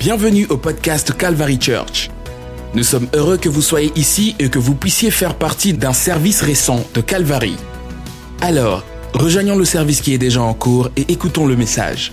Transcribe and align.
Bienvenue 0.00 0.46
au 0.48 0.56
podcast 0.56 1.14
Calvary 1.16 1.58
Church. 1.60 2.08
Nous 2.74 2.82
sommes 2.84 3.08
heureux 3.14 3.36
que 3.36 3.48
vous 3.50 3.60
soyez 3.60 3.92
ici 3.96 4.34
et 4.38 4.48
que 4.48 4.58
vous 4.58 4.74
puissiez 4.74 5.10
faire 5.10 5.34
partie 5.34 5.74
d'un 5.74 5.92
service 5.92 6.40
récent 6.40 6.82
de 6.94 7.00
Calvary. 7.02 7.56
Alors, 8.40 8.82
rejoignons 9.12 9.56
le 9.56 9.66
service 9.66 10.00
qui 10.00 10.14
est 10.14 10.18
déjà 10.18 10.40
en 10.40 10.54
cours 10.54 10.88
et 10.96 11.04
écoutons 11.12 11.46
le 11.46 11.54
message. 11.56 12.12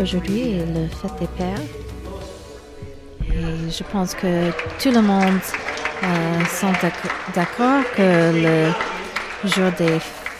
Aujourd'hui 0.00 0.58
le 0.58 0.86
fête 0.88 1.18
des 1.20 1.26
pères. 1.36 1.64
Et 3.22 3.70
je 3.70 3.82
pense 3.90 4.14
que 4.14 4.50
tout 4.80 4.92
le 4.92 5.02
monde 5.02 5.40
euh, 6.04 6.44
sont 6.60 6.70
d'ac- 6.80 7.10
d'accord 7.34 7.82
que 7.96 8.32
le 8.32 9.48
jour 9.48 9.72
des 9.76 9.98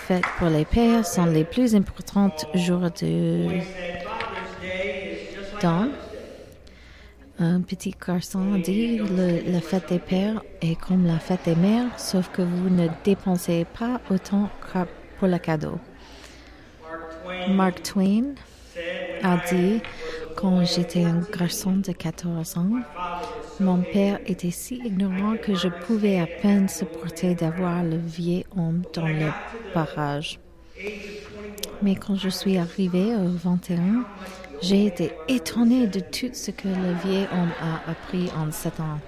fêtes 0.08 0.24
pour 0.38 0.48
les 0.48 0.64
pères 0.64 1.04
sont 1.04 1.26
les 1.26 1.44
plus 1.44 1.74
importants 1.74 2.34
jours 2.54 2.90
de 3.02 3.60
dans. 5.60 5.90
Un 7.38 7.60
petit 7.60 7.94
garçon 8.06 8.56
dit 8.56 8.96
le, 8.96 9.52
la 9.52 9.60
fête 9.60 9.90
des 9.90 9.98
pères 9.98 10.40
est 10.62 10.80
comme 10.80 11.04
la 11.06 11.18
fête 11.18 11.44
des 11.44 11.54
mères, 11.54 11.90
sauf 11.98 12.30
que 12.30 12.40
vous 12.40 12.70
ne 12.70 12.88
dépensez 13.04 13.66
pas 13.78 14.00
autant 14.10 14.48
pour 15.18 15.28
le 15.28 15.38
cadeau. 15.38 15.78
Mark 17.50 17.82
Twain 17.82 18.34
a 19.22 19.36
dit 19.50 19.82
quand 20.36 20.64
j'étais 20.64 21.04
un 21.04 21.20
garçon 21.36 21.76
de 21.76 21.92
14 21.92 22.56
ans, 22.56 22.70
mon 23.60 23.82
père 23.82 24.20
était 24.26 24.50
si 24.50 24.76
ignorant 24.76 25.36
que 25.36 25.54
je 25.54 25.68
pouvais 25.68 26.20
à 26.20 26.26
peine 26.26 26.68
supporter 26.68 27.34
d'avoir 27.34 27.82
le 27.82 27.96
vieux 27.96 28.44
homme 28.56 28.82
dans 28.94 29.06
le 29.06 29.30
barrage. 29.74 30.38
Mais 31.82 31.94
quand 31.96 32.16
je 32.16 32.28
suis 32.28 32.56
arrivée 32.58 33.14
au 33.14 33.28
21, 33.28 34.04
j'ai 34.62 34.86
été 34.86 35.12
étonnée 35.28 35.86
de 35.86 36.00
tout 36.00 36.30
ce 36.32 36.50
que 36.50 36.68
le 36.68 36.94
vieux 37.04 37.26
homme 37.32 37.52
a 37.60 37.90
appris 37.90 38.30
en 38.36 38.50
sept 38.50 38.78
ans. 38.80 38.98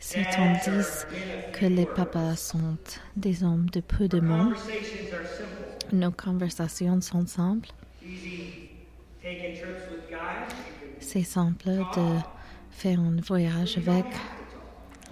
Certains 0.00 0.52
disent 0.64 1.06
que 1.52 1.66
les 1.66 1.86
papas 1.86 2.36
sont 2.36 2.76
des 3.16 3.42
hommes 3.42 3.68
de 3.70 3.80
peu 3.80 4.06
de 4.08 4.20
mots. 4.20 4.52
Nos 5.92 6.12
conversations 6.12 7.00
sont 7.00 7.26
simples. 7.26 7.70
C'est 11.16 11.22
simple 11.22 11.70
de 11.70 12.18
faire 12.70 13.00
un 13.00 13.16
voyage 13.26 13.78
avec 13.78 14.04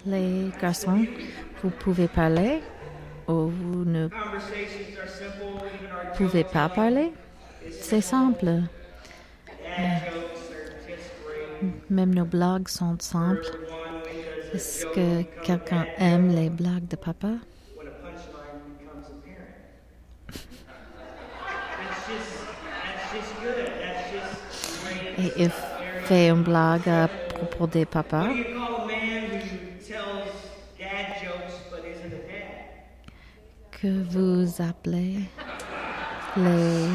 les 0.05 0.50
garçons. 0.60 1.06
Vous 1.62 1.70
pouvez 1.70 2.08
parler 2.08 2.60
ou 3.27 3.47
vous 3.47 3.86
ne 3.86 4.10
pouvez 6.14 6.44
pas 6.44 6.69
parler. 6.69 7.10
C'est 7.80 8.02
simple. 8.02 8.48
Euh, 8.48 9.98
Même 11.88 12.14
nos 12.14 12.27
blagues 12.27 12.69
sont 12.69 12.98
simples. 13.00 13.56
Est-ce 14.52 14.84
que 14.84 15.22
quelqu'un 15.42 15.86
aime 15.97 16.36
les 16.36 16.50
blagues 16.50 16.86
de 16.86 16.97
papa? 16.97 17.32
Et 25.16 25.32
il 25.38 25.50
fait 26.05 26.28
une 26.28 26.42
blague 26.42 26.88
à 26.88 27.08
propos 27.08 27.66
des 27.66 27.86
papas. 27.86 28.28
Que 33.70 34.02
vous 34.10 34.62
appelez 34.62 35.16
les 36.37 36.88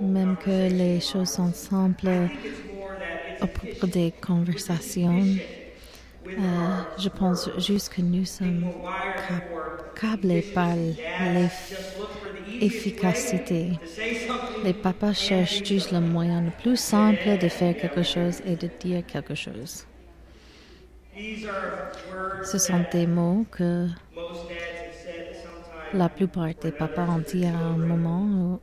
même 0.00 0.36
que 0.36 0.68
les 0.68 1.00
choses 1.00 1.30
sont 1.30 1.52
simples 1.52 2.28
à 3.40 3.46
propos 3.46 3.86
des 3.86 4.12
conversations. 4.20 5.22
Euh, 6.26 6.82
je 6.98 7.08
pense 7.08 7.50
juste 7.58 7.92
que 7.94 8.02
nous 8.02 8.24
sommes 8.24 8.66
câblés 9.94 10.42
par 10.54 10.74
l'efficacité. 12.60 13.72
Les 14.64 14.72
papas 14.72 15.12
cherchent 15.14 15.64
juste 15.64 15.92
le 15.92 16.00
moyen 16.00 16.42
le 16.42 16.50
plus 16.62 16.76
simple 16.76 17.38
de 17.38 17.48
faire 17.48 17.76
quelque 17.76 18.02
chose 18.02 18.40
et 18.46 18.56
de 18.56 18.68
dire 18.80 19.04
quelque 19.06 19.34
chose. 19.34 19.86
Ce 22.44 22.58
sont 22.58 22.84
des 22.90 23.06
mots 23.06 23.44
que 23.50 23.88
la 25.92 26.08
plupart 26.08 26.54
des 26.62 26.72
papas 26.72 27.06
ont 27.06 27.18
dit 27.18 27.44
à 27.44 27.56
un 27.56 27.76
moment 27.76 28.60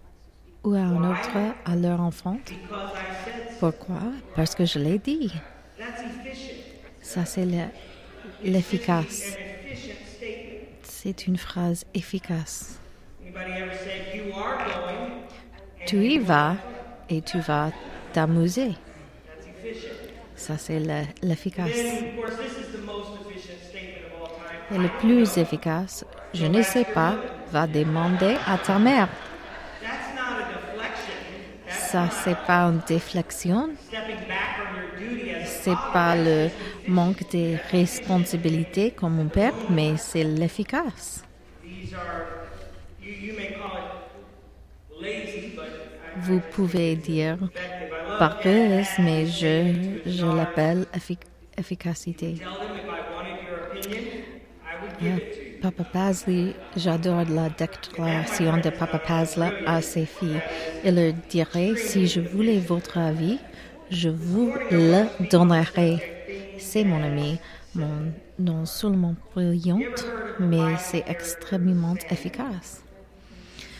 ou, 0.63 0.73
à 0.73 0.79
un 0.79 1.11
autre 1.11 1.37
à 1.65 1.75
leur 1.75 2.01
enfant. 2.01 2.37
Pourquoi? 3.59 4.01
Parce 4.35 4.55
que 4.55 4.65
je 4.65 4.79
l'ai 4.79 4.97
dit. 4.97 5.31
Ça, 7.09 7.25
c'est 7.25 7.45
le- 7.45 7.71
l'efficace. 8.43 9.39
C'est 10.81 11.27
une 11.27 11.37
phrase 11.37 11.85
efficace. 11.93 12.81
Tu 15.85 15.97
y 16.05 16.19
vas 16.19 16.57
et 17.09 17.21
tu 17.21 17.39
vas 17.39 17.71
t'amuser. 18.11 18.77
Ça, 20.35 20.57
c'est 20.57 20.79
le- 20.79 21.05
l'efficace. 21.21 22.05
Et 24.69 24.77
le 24.77 24.89
plus 24.89 25.37
efficace, 25.37 26.05
je 26.33 26.45
ne 26.45 26.61
sais 26.61 26.85
pas, 26.85 27.19
va 27.51 27.67
demander 27.67 28.41
à 28.45 28.57
ta 28.57 28.79
mère. 28.79 29.09
Ça, 31.67 32.09
c'est 32.09 32.35
pas 32.35 32.63
une 32.65 32.81
déflexion. 32.81 33.77
C'est 35.69 35.93
pas 35.93 36.15
le 36.15 36.49
manque 36.87 37.29
de 37.31 37.55
responsabilité 37.71 38.89
comme 38.89 39.17
mon 39.17 39.27
père, 39.27 39.53
mais 39.69 39.97
c'est 39.97 40.23
l'efficace. 40.23 41.23
Vous 46.17 46.39
pouvez 46.51 46.95
dire 46.95 47.37
pareuse, 48.17 48.87
mais 48.97 49.27
je, 49.27 49.99
je 50.07 50.25
l'appelle 50.25 50.87
effi- 50.95 51.17
efficacité. 51.55 52.35
you. 55.01 55.19
Papa 55.61 55.83
Paisley, 55.83 56.53
j'adore 56.77 57.23
la 57.29 57.49
déclaration 57.49 58.57
de 58.57 58.69
Papa 58.69 58.97
Paisley 58.99 59.51
à 59.65 59.81
ses 59.81 60.05
filles. 60.05 60.41
Il 60.85 60.95
leur 60.95 61.13
dirait, 61.29 61.75
si 61.75 62.07
je 62.07 62.21
voulais 62.21 62.59
votre 62.59 62.97
avis, 62.97 63.39
je 63.89 64.09
vous 64.09 64.53
le 64.71 65.05
donnerai. 65.29 66.01
C'est 66.57 66.83
mon 66.83 67.01
ami, 67.03 67.39
non 68.37 68.65
seulement 68.65 69.15
brillante, 69.33 70.05
mais 70.39 70.77
c'est 70.77 71.03
extrêmement 71.07 71.95
efficace. 72.09 72.83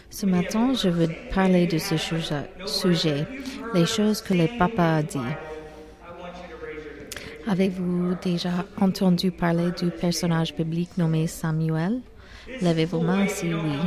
Ce 0.09 0.25
matin, 0.25 0.73
je 0.73 0.89
veux 0.89 1.09
parler 1.33 1.67
de 1.67 1.77
ce 1.77 1.95
sujet, 1.97 2.49
sujet, 2.65 3.27
les 3.73 3.85
choses 3.85 4.21
que 4.21 4.33
les 4.33 4.47
papas 4.47 4.97
a 4.97 5.03
dit. 5.03 5.17
Avez-vous 7.47 8.15
déjà 8.21 8.65
entendu 8.79 9.31
parler 9.31 9.71
du 9.71 9.89
personnage 9.91 10.55
biblique 10.55 10.97
nommé 10.97 11.27
Samuel? 11.27 12.01
Levez 12.61 12.85
vos 12.85 13.01
mains 13.01 13.27
si 13.27 13.53
oui. 13.53 13.77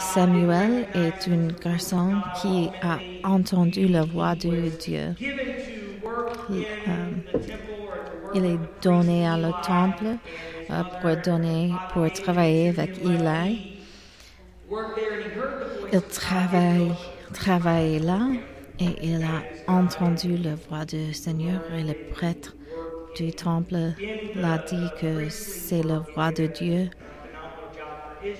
Samuel 0.00 0.86
est 0.94 1.28
un 1.28 1.48
garçon 1.62 2.14
qui 2.40 2.68
a 2.82 2.98
entendu 3.24 3.86
la 3.88 4.02
voix 4.02 4.34
de 4.34 4.68
Dieu. 4.78 5.14
euh, 6.50 7.10
il 8.34 8.44
est 8.44 8.58
donné 8.82 9.26
à 9.26 9.36
le 9.36 9.52
temple 9.64 10.16
euh, 10.70 10.82
pour 11.00 11.16
donner, 11.22 11.72
pour 11.92 12.10
travailler 12.12 12.68
avec 12.70 12.90
Eli. 13.04 13.78
Il 15.92 16.00
travaille, 16.02 16.92
travaille 17.32 17.98
là 18.00 18.28
et 18.80 18.96
il 19.02 19.22
a 19.22 19.42
entendu 19.70 20.36
la 20.36 20.54
voix 20.54 20.84
du 20.84 21.12
Seigneur 21.12 21.60
et 21.76 21.82
le 21.82 21.94
prêtre 22.10 22.56
du 23.16 23.30
temple 23.32 23.92
l'a 24.34 24.58
dit 24.58 24.88
que 25.00 25.28
c'est 25.28 25.82
la 25.82 25.98
voix 26.14 26.32
de 26.32 26.46
Dieu 26.46 26.88
et 28.24 28.38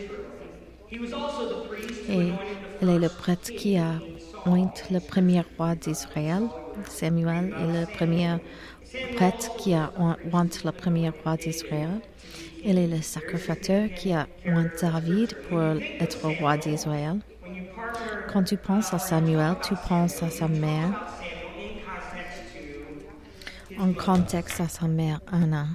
il 2.82 2.88
est 2.88 2.98
le 2.98 3.08
prêtre 3.08 3.50
qui 3.50 3.76
a 3.76 3.94
oint 4.46 4.72
le 4.90 5.00
premier 5.00 5.42
roi 5.56 5.74
d'Israël. 5.74 6.48
Samuel 6.86 7.52
est 7.58 7.80
le 7.80 7.86
premier 7.96 8.36
prêtre 9.16 9.56
qui 9.56 9.74
a 9.74 9.92
oint 9.98 10.16
le 10.64 10.70
premier 10.70 11.08
roi 11.08 11.36
d'Israël. 11.36 12.00
Il 12.64 12.78
est 12.78 12.86
le 12.86 13.02
sacrificateur 13.02 13.88
qui 13.96 14.12
a 14.12 14.28
oint 14.46 14.70
David 14.80 15.34
pour 15.48 15.60
être 16.00 16.28
roi 16.40 16.56
d'Israël. 16.56 17.18
Quand 18.32 18.44
tu 18.44 18.56
penses 18.56 18.94
à 18.94 18.98
Samuel, 18.98 19.56
tu 19.62 19.74
penses 19.88 20.22
à 20.22 20.30
sa 20.30 20.48
mère, 20.48 20.90
en 23.78 23.92
contexte 23.92 24.60
à 24.60 24.68
sa 24.68 24.86
mère 24.86 25.20
Anna. 25.30 25.66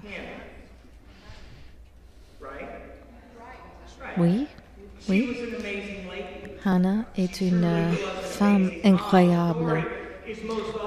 Oui, 4.17 4.47
oui. 5.09 5.37
Hannah 6.65 7.05
est 7.15 7.39
une 7.39 7.63
euh, 7.63 7.91
femme 8.23 8.71
incroyable. 8.83 9.83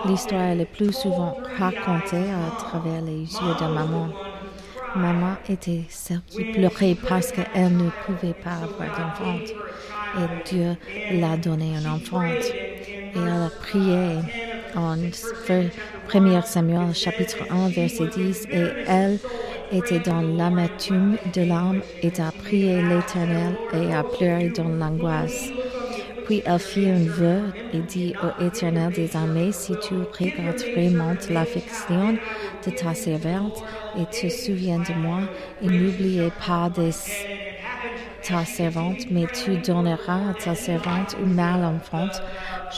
L'histoire 0.04 0.42
est 0.42 0.56
le 0.56 0.64
plus 0.64 0.92
souvent 0.92 1.36
racontée 1.58 2.16
à 2.30 2.50
travers 2.58 3.00
les 3.02 3.20
yeux 3.20 3.54
de 3.60 3.72
maman. 3.72 4.08
Maman 4.96 5.36
était 5.48 5.84
celle 5.88 6.22
qui 6.26 6.44
pleurait 6.44 6.96
parce 7.08 7.30
qu'elle 7.30 7.76
ne 7.76 7.90
pouvait 8.04 8.34
pas 8.34 8.56
avoir 8.64 8.88
d'enfant. 8.98 9.38
Et 10.18 10.48
Dieu 10.50 10.76
l'a 11.12 11.36
donné 11.36 11.76
un 11.76 11.94
enfant. 11.94 12.24
Et 12.24 12.40
elle 13.14 13.28
a 13.28 13.50
prié 13.60 14.18
en 14.74 14.96
1 14.98 16.42
Samuel 16.42 16.94
chapitre 16.94 17.38
1 17.48 17.68
verset 17.68 18.08
10 18.08 18.46
et 18.50 18.66
elle 18.86 19.18
était 19.72 20.00
dans 20.00 20.20
l'amertume 20.20 21.16
de 21.34 21.42
l'âme 21.42 21.80
et 22.02 22.12
a 22.20 22.32
prié 22.32 22.82
l'Éternel 22.82 23.56
et 23.72 23.94
a 23.94 24.02
pleuré 24.02 24.48
dans 24.50 24.68
l'angoisse. 24.68 25.50
Puis 26.26 26.42
elle 26.44 26.58
fit 26.60 26.88
un 26.88 27.04
vœu 27.04 27.40
et 27.72 27.80
dit 27.80 28.14
au 28.22 28.44
Éternel 28.44 28.92
des 28.92 29.16
armées, 29.16 29.50
si 29.52 29.72
tu 29.82 29.94
regardes 29.94 30.62
vraiment 30.74 31.14
l'affection 31.28 32.18
de 32.64 32.70
ta 32.70 32.94
servante 32.94 33.64
et 33.98 34.06
te 34.06 34.28
souviens 34.28 34.78
de 34.78 34.94
moi, 34.94 35.20
et 35.60 35.66
n'oubliez 35.66 36.30
pas 36.46 36.70
de 36.70 36.90
ta 38.22 38.44
servante, 38.44 39.10
mais 39.10 39.26
tu 39.32 39.56
donneras 39.56 40.30
à 40.30 40.34
ta 40.34 40.54
servante 40.54 41.16
un 41.20 41.26
mal 41.26 41.64
enfant, 41.64 42.06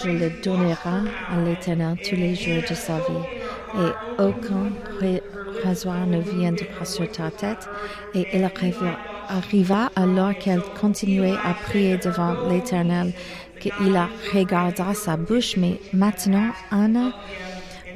je 0.02 0.08
le 0.08 0.30
donnerai 0.42 1.10
à 1.30 1.40
l'Éternel 1.44 1.96
tous 2.08 2.16
les 2.16 2.34
jours 2.34 2.62
de 2.68 2.74
sa 2.74 2.94
vie, 2.94 3.41
et 3.74 4.22
aucun 4.22 4.70
ra- 5.00 5.64
rasoir 5.64 6.06
ne 6.06 6.20
viendra 6.20 6.84
sur 6.84 7.10
ta 7.10 7.30
tête, 7.30 7.68
et 8.14 8.26
il 8.32 8.44
arriva, 8.44 9.90
alors 9.96 10.36
qu'elle 10.38 10.62
continuait 10.80 11.36
à 11.44 11.54
prier 11.54 11.96
devant 11.96 12.34
l'Éternel, 12.48 13.12
qu'il 13.60 13.96
a 13.96 14.08
regardé 14.34 14.82
sa 14.94 15.16
bouche, 15.16 15.56
mais 15.56 15.78
maintenant 15.92 16.50
Anna 16.70 17.12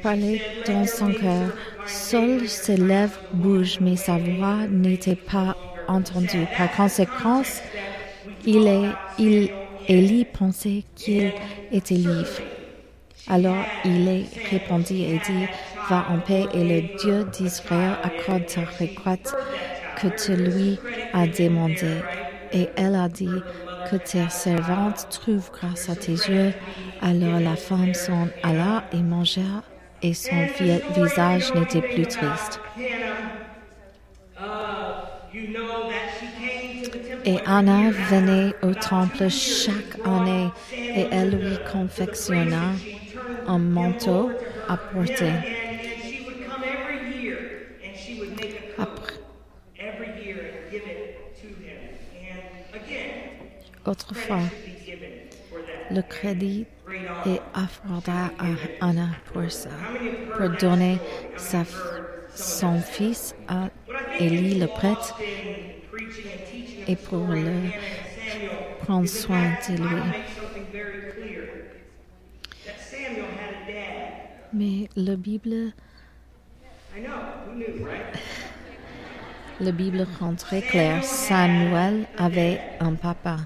parlait 0.01 0.41
dans 0.65 0.85
son 0.85 1.11
cœur. 1.11 1.49
Seules 1.85 2.47
ses 2.47 2.77
lèvres 2.77 3.19
bougent, 3.33 3.79
mais 3.81 3.95
sa 3.95 4.17
voix 4.17 4.67
n'était 4.69 5.15
pas 5.15 5.55
entendue. 5.87 6.47
Par 6.57 6.71
conséquent, 6.75 7.43
il, 8.45 8.67
est, 8.67 9.49
il, 9.89 10.25
pensait 10.25 10.83
qu'il 10.95 11.31
était 11.71 11.95
libre. 11.95 12.27
Alors 13.29 13.65
il 13.83 14.25
répondit 14.49 15.03
et 15.03 15.19
dit, 15.19 15.45
va 15.89 16.05
en 16.09 16.19
paix 16.19 16.45
et 16.53 16.63
le 16.63 16.97
Dieu 16.97 17.25
d'Israël 17.33 17.93
accorde 18.03 18.45
ta 18.45 18.61
requête 18.61 19.35
que 20.01 20.07
tu 20.07 20.35
lui 20.35 20.79
as 21.13 21.27
demandé. 21.27 21.97
Et 22.53 22.69
elle 22.77 22.95
a 22.95 23.09
dit 23.09 23.41
que 23.91 23.97
ta 23.97 24.29
servante 24.29 25.07
trouve 25.09 25.49
grâce 25.51 25.89
à 25.89 25.95
tes 25.95 26.13
yeux. 26.13 26.53
Alors 27.01 27.39
la 27.39 27.55
femme 27.55 27.93
s'en 27.93 28.27
alla 28.43 28.83
et 28.93 29.01
mangea 29.01 29.63
et 30.01 30.13
son 30.13 30.35
vi- 30.59 30.81
visage 30.95 31.53
n'était 31.53 31.81
plus 31.81 32.05
triste. 32.07 32.61
Et 37.25 37.37
Anna 37.45 37.91
venait 37.91 38.53
au 38.61 38.73
temple 38.73 39.29
chaque 39.29 39.97
année 40.05 40.47
et 40.71 41.07
elle 41.11 41.31
lui 41.31 41.57
confectionna 41.69 42.71
un 43.47 43.57
manteau 43.59 44.31
à 44.67 44.77
porter. 44.77 45.33
autrefois, 53.87 54.41
le 55.89 56.01
crédit 56.01 56.65
est 57.25 57.41
accordé 57.53 58.11
à 58.11 58.85
Anna 58.85 59.09
pour 59.31 59.49
ça, 59.49 59.69
pour 60.35 60.49
donner 60.49 60.97
sa, 61.37 61.63
son 62.35 62.79
fils 62.79 63.33
à 63.47 63.69
Élie 64.19 64.59
le 64.59 64.67
prêtre 64.67 65.17
et 66.87 66.95
pour 66.95 67.27
le 67.27 67.69
prendre 68.83 69.07
soin 69.07 69.53
de 69.69 69.75
lui. 69.75 70.01
Mais 74.53 74.89
la 74.95 75.15
Bible, 75.15 75.73
la 79.59 79.71
Bible 79.71 80.07
rend 80.19 80.35
très 80.35 80.61
clair, 80.61 81.03
Samuel 81.03 82.07
avait 82.17 82.59
un 82.79 82.93
papa 82.95 83.37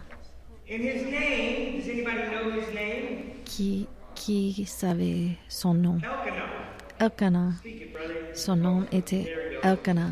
And 0.74 0.81
his 0.83 1.03
name, 1.03 1.80
does 1.80 1.89
anybody 1.89 2.30
know 2.31 2.50
his 2.51 2.74
name? 2.74 3.33
qui, 3.44 3.88
qui 4.15 4.65
savait 4.65 5.38
son 5.50 5.74
nom? 5.74 6.00
Elkanah. 7.00 7.53
Son 8.33 8.56
nom 8.56 8.86
était 8.92 9.25
Elkanah. 9.63 10.12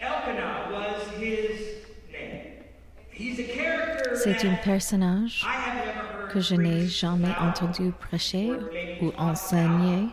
Elkanah 0.00 0.70
was 0.70 1.20
his 1.20 1.82
name. 2.12 2.62
He's 3.10 3.40
a 3.40 3.44
character 3.44 4.14
C'est 4.14 4.44
un 4.46 4.54
personnage 4.62 5.44
que 6.32 6.40
je 6.40 6.54
n'ai 6.54 6.86
jamais 6.86 7.34
entendu 7.40 7.90
prêcher 7.98 8.50
ou 9.00 9.12
enseigner, 9.16 10.08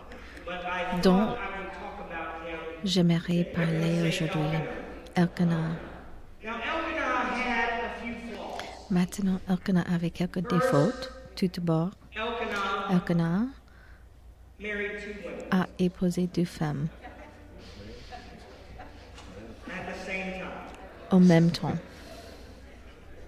dont 1.04 1.36
j'aimerais 2.84 3.44
parler 3.44 4.08
aujourd'hui. 4.08 4.42
Elkanah. 5.16 5.76
Maintenant, 8.90 9.40
Elkanah 9.48 9.84
avait 9.94 10.10
quelques 10.10 10.48
défauts. 10.50 10.92
Tout 11.36 11.48
d'abord, 11.48 11.92
Elkanah 12.90 13.46
a 15.52 15.68
épousé 15.78 16.28
deux 16.28 16.46
femmes 16.46 16.88
au 21.12 21.20
même 21.20 21.52
temps. 21.52 21.76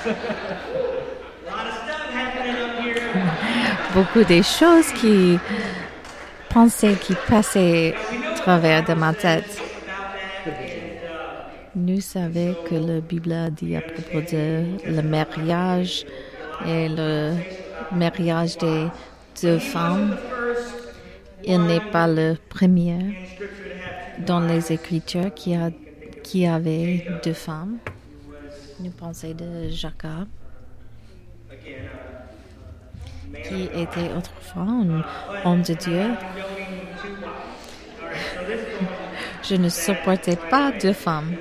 Beaucoup 3.94 4.24
des 4.24 4.42
choses 4.42 4.90
qui 4.92 5.38
pensaient, 6.48 6.94
qui 6.94 7.14
passaient 7.28 7.94
à 8.30 8.34
travers 8.34 8.84
de 8.84 8.94
ma 8.94 9.12
tête. 9.12 9.60
Nous 11.74 12.00
savons 12.00 12.54
que 12.68 12.74
la 12.74 13.00
Bible 13.00 13.32
a 13.32 13.50
dit 13.50 13.76
à 13.76 13.80
propos 13.80 14.20
de 14.20 14.64
le 14.86 15.02
mariage 15.02 16.04
et 16.66 16.88
le 16.88 17.34
mariage 17.92 18.56
des 18.58 18.86
deux 19.42 19.58
femmes. 19.58 20.16
Il 21.44 21.62
n'est 21.62 21.80
pas 21.92 22.06
le 22.06 22.36
premier 22.48 22.98
dans 24.26 24.40
les 24.40 24.72
Écritures 24.72 25.32
qui, 25.34 25.54
a, 25.54 25.70
qui 26.22 26.46
avait 26.46 27.06
deux 27.24 27.32
femmes. 27.32 27.78
Nous 28.82 28.90
pensons 28.92 29.34
de 29.34 29.68
Jacob, 29.68 30.26
qui 33.44 33.64
était 33.74 34.10
autrefois 34.16 34.62
un 34.62 35.04
homme 35.44 35.62
de 35.62 35.74
Dieu. 35.74 36.02
Je 39.42 39.56
ne 39.56 39.68
supportais 39.68 40.36
pas 40.36 40.72
deux 40.72 40.94
femmes. 40.94 41.36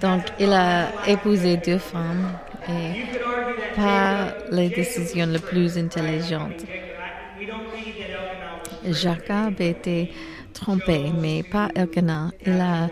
Donc, 0.00 0.22
il 0.38 0.52
a 0.52 0.88
épousé 1.06 1.58
deux 1.58 1.78
femmes 1.78 2.32
et 2.68 3.04
pas 3.74 4.34
les 4.50 4.70
décisions 4.70 5.26
les 5.26 5.38
plus 5.38 5.76
intelligentes. 5.76 6.64
Jacob 8.92 9.60
était 9.60 10.10
trompé, 10.56 11.12
mais 11.20 11.42
pas 11.42 11.68
Elkanah. 11.74 12.30
Il 12.44 12.60
a 12.60 12.88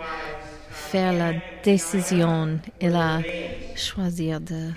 fait 0.71 1.13
la 1.13 1.35
décision, 1.63 2.59
il 2.81 2.95
a 2.95 3.21
choisi 3.75 4.31
de 4.31 4.71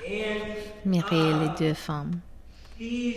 marier 0.86 1.34
les 1.42 1.50
deux 1.60 1.74
femmes. 1.74 2.20
Les 2.80 3.16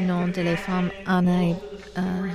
noms 0.00 0.28
de 0.28 0.42
les 0.42 0.56
femmes 0.56 0.90
Anna 1.06 1.44
et 1.44 1.54
euh. 1.96 2.28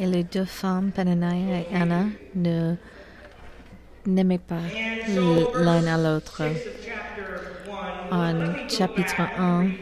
Et 0.00 0.06
les 0.06 0.22
deux 0.22 0.44
femmes, 0.44 0.92
Penaniah 0.92 1.58
et 1.58 1.66
Anna, 1.74 2.04
ne 2.36 2.76
n'aimaient 4.14 4.38
pas 4.38 4.62
l'un 5.54 5.86
à 5.86 5.96
l'autre. 5.96 6.42
of 6.42 6.56
chapter 6.88 7.24
1, 7.70 8.10
En 8.10 8.68
chapitre 8.68 9.20
1, 9.38 9.70
1 9.70 9.72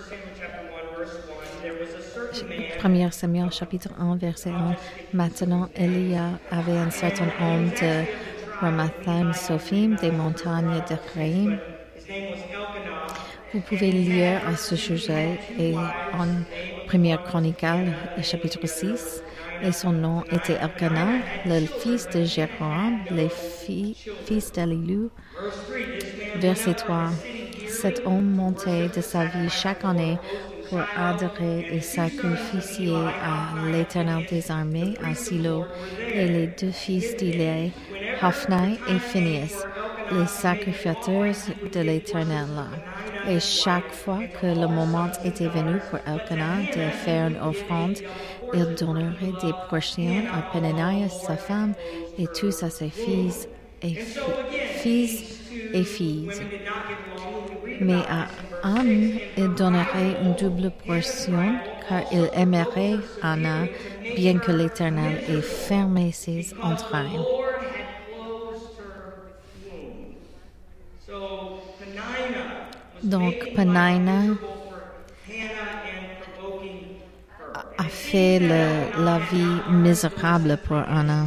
Samuel 0.00 0.30
chapter 0.30 0.56
1, 0.56 0.98
verse 0.98 1.16
1, 1.26 1.62
there 1.62 1.74
was 1.78 1.94
a 1.94 2.02
certain 2.02 2.48
man 2.48 3.02
1 3.02 3.12
Samuel 3.12 3.50
chapitre 3.50 3.90
1, 3.98 4.16
verset 4.16 4.50
1. 4.50 4.76
Maintenant, 5.12 5.68
Elia 5.74 6.38
avait 6.50 6.78
un 6.78 6.90
certain 6.90 7.30
homme 7.40 7.70
de 7.70 8.04
Ramathaim 8.60 9.32
Sophim, 9.32 9.96
des 10.00 10.10
montagnes 10.10 10.82
d'Ephraïm. 10.88 11.58
Vous 13.52 13.60
pouvez 13.60 13.92
lire 13.92 14.40
à 14.46 14.56
ce 14.56 14.76
sujet 14.76 15.38
et 15.58 15.74
en 15.74 16.26
1 16.92 17.16
Chronicle, 17.24 17.92
chapitre 18.22 18.66
6. 18.66 19.22
Et 19.62 19.72
son 19.72 19.92
nom 19.92 20.22
était 20.30 20.58
Elkanah, 20.60 21.18
le 21.46 21.66
fils 21.66 22.08
de 22.10 22.24
Jéroam, 22.24 22.98
le 23.10 23.28
fi- 23.28 23.96
fils 24.26 24.52
d'Elilu. 24.52 25.08
Verset 26.36 26.74
3. 26.74 27.08
Cet 27.68 28.02
homme 28.06 28.30
montait 28.34 28.88
de 28.94 29.00
sa 29.00 29.24
vie 29.24 29.48
chaque 29.48 29.84
année 29.84 30.18
pour 30.68 30.80
adorer 30.96 31.68
et 31.72 31.80
sacrifier 31.80 32.92
à 32.94 33.66
l'Éternel 33.70 34.26
des 34.28 34.50
armées 34.50 34.94
à 35.04 35.14
Silo, 35.14 35.64
et 36.12 36.26
les 36.28 36.46
deux 36.48 36.70
fils 36.72 37.16
d'Ilai, 37.16 37.70
Hophni 38.22 38.78
et 38.88 38.98
Phineas, 38.98 39.64
les 40.12 40.26
sacrificateurs 40.26 41.34
de 41.72 41.80
l'Éternel. 41.80 42.46
Et 43.28 43.40
chaque 43.40 43.92
fois 43.92 44.20
que 44.40 44.46
le 44.46 44.68
moment 44.68 45.08
était 45.24 45.48
venu 45.48 45.78
pour 45.90 45.98
Elkanah 46.06 46.58
de 46.74 46.90
faire 47.04 47.28
une 47.28 47.36
offrande, 47.38 47.98
il 48.54 48.64
donnerait 48.78 49.32
des 49.42 49.52
portions 49.68 50.22
à 50.32 50.42
Penaniah, 50.52 51.08
sa 51.08 51.36
femme, 51.36 51.74
et 52.18 52.26
tous 52.28 52.62
à 52.62 52.70
ses 52.70 52.88
fils 52.90 53.48
et 53.82 53.94
fi- 53.94 54.20
fils 54.82 55.40
et 55.74 55.82
filles. 55.84 56.30
Mais 57.80 58.02
à 58.08 58.26
Anne, 58.62 59.18
il 59.36 59.48
donnerait 59.54 60.16
une 60.22 60.34
double 60.34 60.70
portion, 60.86 61.56
car 61.88 62.02
il 62.12 62.30
aimerait 62.34 62.96
Anna, 63.22 63.64
bien 64.16 64.38
que 64.38 64.52
l'Éternel 64.52 65.20
ait 65.28 65.42
fermé 65.42 66.12
ses 66.12 66.54
entrailles. 66.62 67.20
Donc, 73.02 73.34
Penina 73.54 74.34
a 77.78 77.84
fait 77.84 78.38
le- 78.40 79.04
la 79.04 79.18
vie 79.18 79.62
misérable 79.68 80.58
pour 80.64 80.78
Anna. 80.78 81.26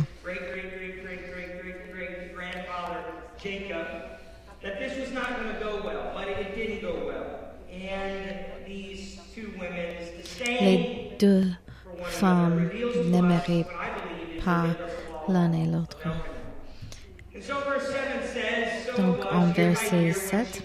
Les 10.61 11.15
deux 11.19 11.45
femmes 12.03 12.69
n'aimeraient 13.05 13.65
pas 14.43 14.65
l'un 15.27 15.51
et 15.53 15.65
l'autre. 15.65 15.97
And 17.35 17.41
so 17.43 17.53
verse 17.65 17.87
7 17.87 18.23
says, 18.33 18.85
so 18.95 19.01
Donc, 19.01 19.25
en 19.31 19.51
verset 19.53 19.95
year 19.95 20.05
when 20.05 20.13
7, 20.13 20.61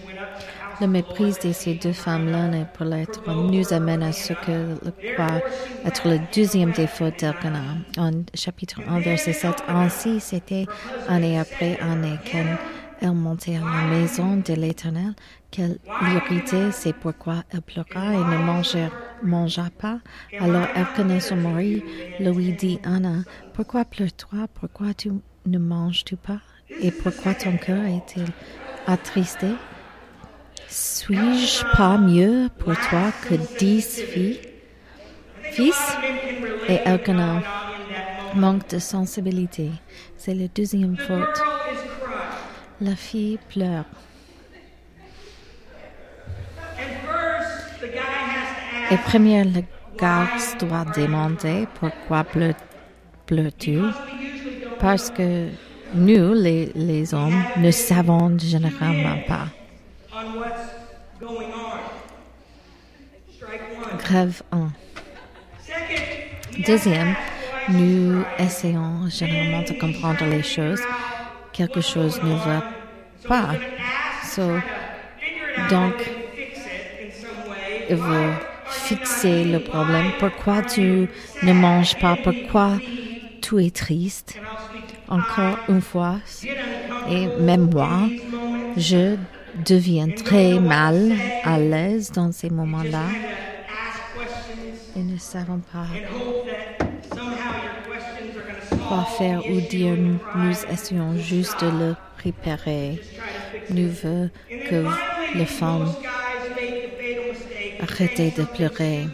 Le 0.81 0.87
mépris 0.87 1.33
de 1.43 1.53
ces 1.53 1.75
deux 1.75 1.93
femmes 1.93 2.29
l'un 2.29 2.51
et 2.51 2.65
pour 2.73 2.85
l'autre 2.85 3.21
nous 3.31 3.73
amène 3.73 4.03
à 4.03 4.11
ce 4.11 4.33
que 4.33 4.75
le 4.83 5.13
croit 5.13 5.41
être 5.85 6.07
le 6.07 6.19
deuxième 6.33 6.71
défaut 6.71 7.11
d'Elkanah. 7.17 7.77
En 7.97 8.11
chapitre 8.33 8.81
1, 8.85 8.99
verset 8.99 9.33
7, 9.33 9.63
Ainsi 9.69 10.19
c'était 10.19 10.65
année 11.07 11.39
après 11.39 11.79
année 11.79 12.17
qu'elle 12.25 12.57
elle 13.01 13.11
montait 13.11 13.57
à 13.57 13.59
la 13.59 13.87
maison 13.89 14.37
de 14.37 14.53
l'Éternel, 14.53 15.13
qu'elle 15.51 15.77
l'irritait, 16.01 16.71
c'est 16.71 16.93
pourquoi 16.93 17.43
elle 17.51 17.61
pleura 17.61 18.13
et 18.13 18.17
ne 18.17 18.37
mangea, 18.43 18.89
mangea 19.21 19.69
pas. 19.77 19.99
Alors 20.39 20.67
Elkanah, 20.75 21.19
son 21.19 21.35
mari, 21.35 21.83
lui 22.19 22.53
dit, 22.53 22.79
Anna, 22.83 23.23
pourquoi 23.53 23.85
pleures-toi? 23.85 24.47
Pourquoi 24.53 24.93
tu 24.93 25.11
ne 25.45 25.57
manges-tu 25.57 26.15
pas? 26.15 26.39
Et 26.81 26.91
pourquoi 26.91 27.33
ton 27.33 27.57
cœur 27.57 27.83
est-il 27.85 28.25
attristé? 28.87 29.47
Suis-je 30.77 31.63
pas 31.77 31.97
mieux 31.97 32.49
pour 32.59 32.73
toi 32.89 33.13
que 33.25 33.35
dix 33.57 34.01
filles? 34.01 34.41
Fils 35.41 35.95
et 36.67 36.79
Elkanah 36.83 37.41
manque 38.35 38.67
de 38.67 38.79
sensibilité. 38.79 39.71
C'est 40.17 40.33
la 40.33 40.49
deuxième 40.49 40.97
faute. 40.97 41.41
La 42.81 42.93
fille 42.97 43.39
pleure. 43.47 43.85
Et 48.91 48.97
première, 48.97 49.45
le 49.45 49.61
garde 49.97 50.27
doit 50.59 50.83
demander 50.93 51.69
pourquoi 51.79 52.25
pleu- 52.25 52.53
pleures-tu? 53.25 53.79
Parce 54.79 55.09
que 55.09 55.47
nous, 55.93 56.33
les 56.33 57.13
hommes, 57.13 57.45
ne 57.55 57.71
savons 57.71 58.37
généralement 58.37 59.19
pas. 59.25 59.47
Grève 63.97 64.43
1. 64.51 64.69
Second, 65.61 66.63
Deuxième, 66.65 67.15
nous 67.67 68.23
essayons 68.39 69.09
généralement 69.09 69.63
de 69.63 69.73
comprendre 69.77 70.23
les 70.25 70.41
choses. 70.41 70.79
Quelque 71.51 71.81
chose 71.81 72.21
ne 72.23 72.33
va 72.33 72.63
pas. 73.27 73.55
So, 74.23 74.57
donc, 75.69 75.95
il 77.89 77.95
veut 77.97 78.31
fixer 78.67 79.43
le 79.43 79.59
problème. 79.59 80.11
Pourquoi 80.19 80.61
tu 80.61 81.09
ne 81.43 81.53
manges 81.53 81.99
pas? 81.99 82.15
Pourquoi 82.23 82.77
tu 83.41 83.65
es 83.65 83.69
triste? 83.69 84.39
Encore 85.09 85.57
une 85.67 85.81
fois, 85.81 86.19
et 87.09 87.27
même 87.41 87.69
moi, 87.69 88.07
je 88.77 89.17
deviens 89.63 90.09
très 90.09 90.59
mal 90.59 91.13
à 91.43 91.57
l'aise 91.59 92.11
dans 92.11 92.31
ces 92.31 92.49
moments-là. 92.49 93.05
Et 94.95 94.99
ne 95.03 95.17
savons 95.17 95.61
pas 95.71 95.85
quoi 98.87 99.03
faire 99.17 99.41
ou 99.49 99.59
dire. 99.61 99.95
Nous 100.35 100.53
essayons 100.71 101.17
juste 101.17 101.61
de 101.63 101.69
le 101.69 101.95
préparer. 102.17 103.01
Nous 103.69 103.89
voulons 103.89 104.29
que 104.69 104.85
les 105.37 105.45
femmes 105.45 105.91
arrêtent 107.81 108.37
de 108.37 108.43
pleurer. 108.43 109.07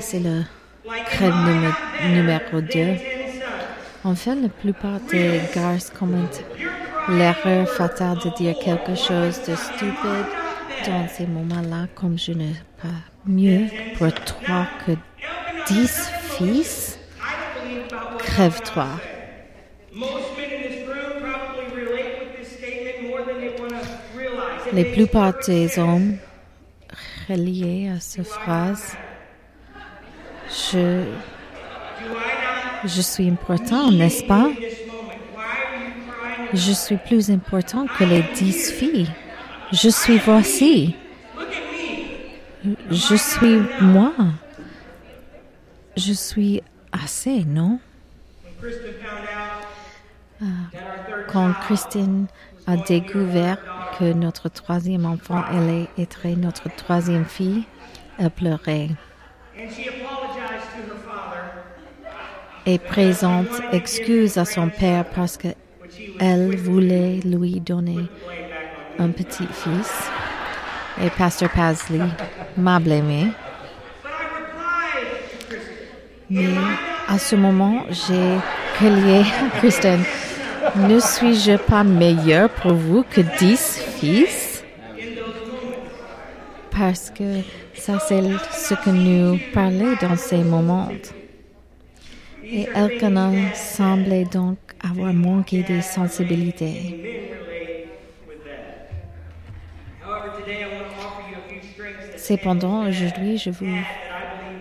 C'est 0.00 0.20
le 0.20 0.42
crève 1.06 1.34
numé- 1.34 2.14
numéro 2.14 2.60
2. 2.60 2.94
En 4.02 4.14
fait, 4.14 4.34
la 4.34 4.48
plupart 4.48 4.98
des 5.10 5.40
garces 5.54 5.90
commentent 5.90 6.42
l'erreur 7.10 7.68
fatale 7.68 8.18
de 8.24 8.30
dire 8.36 8.56
quelque 8.58 8.94
chose 8.94 9.40
de 9.46 9.54
stupide 9.54 10.28
dans 10.86 11.08
ces 11.08 11.26
moments-là, 11.26 11.86
comme 11.94 12.18
je 12.18 12.32
n'ai 12.32 12.54
pas 12.80 12.88
mieux 13.26 13.66
pour 13.96 14.12
toi 14.12 14.66
que 14.86 14.92
dix 15.66 16.10
fils. 16.36 16.98
Crève-toi. 18.18 18.86
Les 24.72 24.84
plupart 24.84 25.34
des 25.46 25.78
hommes 25.78 26.16
reliés 27.28 27.90
à 27.94 27.98
cette 27.98 28.26
phrase, 28.26 28.94
je, 30.48 31.04
je 32.84 33.00
suis 33.00 33.28
important, 33.28 33.90
n'est-ce 33.90 34.22
pas? 34.24 34.48
Je 36.52 36.72
suis 36.72 36.96
plus 36.96 37.30
important 37.30 37.86
que 37.86 38.04
les 38.04 38.22
dix 38.34 38.72
filles. 38.72 39.10
Je 39.72 39.88
suis 39.88 40.18
voici. 40.18 40.96
Je 42.90 43.14
suis 43.14 43.60
moi. 43.80 44.12
Je 45.96 46.12
suis 46.12 46.62
assez, 46.92 47.44
non? 47.44 47.78
Third 48.60 48.86
Quand 51.28 51.52
Christine 51.62 52.26
a 52.66 52.76
découvert 52.76 53.58
que 53.98 54.12
notre 54.12 54.48
troisième 54.48 55.06
enfant 55.06 55.42
allait 55.42 55.88
être 55.98 56.26
notre 56.36 56.74
troisième 56.74 57.24
fille, 57.24 57.64
elle 58.18 58.30
pleurait 58.30 58.88
et 62.66 62.78
présente 62.78 63.48
excuse 63.72 64.38
à 64.38 64.44
son 64.44 64.68
père 64.68 65.04
parce 65.10 65.36
que 65.36 65.48
elle 66.20 66.54
voulait 66.56 67.20
lui 67.24 67.60
donner 67.60 68.06
un 68.98 69.08
petit 69.08 69.46
fils. 69.46 70.10
Et 71.02 71.08
Pasteur 71.10 71.50
Pasley 71.50 72.00
m'a 72.56 72.78
blâmé. 72.78 73.28
Mais 76.28 76.50
à 77.08 77.18
ce 77.18 77.34
moment, 77.36 77.84
j'ai 77.88 78.38
relié 78.80 79.20
à 79.20 79.48
Kristen. 79.58 80.00
Ne 80.76 81.00
suis-je 81.00 81.56
pas 81.56 81.82
meilleur 81.82 82.50
pour 82.50 82.74
vous 82.74 83.02
que 83.02 83.22
dix 83.38 83.78
fils? 83.98 84.62
Parce 86.70 87.10
que 87.10 87.40
ça, 87.74 87.98
c'est 87.98 88.22
ce 88.52 88.74
que 88.74 88.90
nous 88.90 89.38
parlons 89.54 89.96
dans 90.00 90.16
ces 90.16 90.38
moments. 90.38 90.88
Et 92.44 92.68
Elkanah 92.74 93.54
semblait 93.54 94.24
donc 94.24 94.58
avoir 94.82 95.12
manqué 95.12 95.62
de 95.62 95.80
sensibilité. 95.80 97.30
Cependant, 102.16 102.88
aujourd'hui, 102.88 103.38
je, 103.38 103.50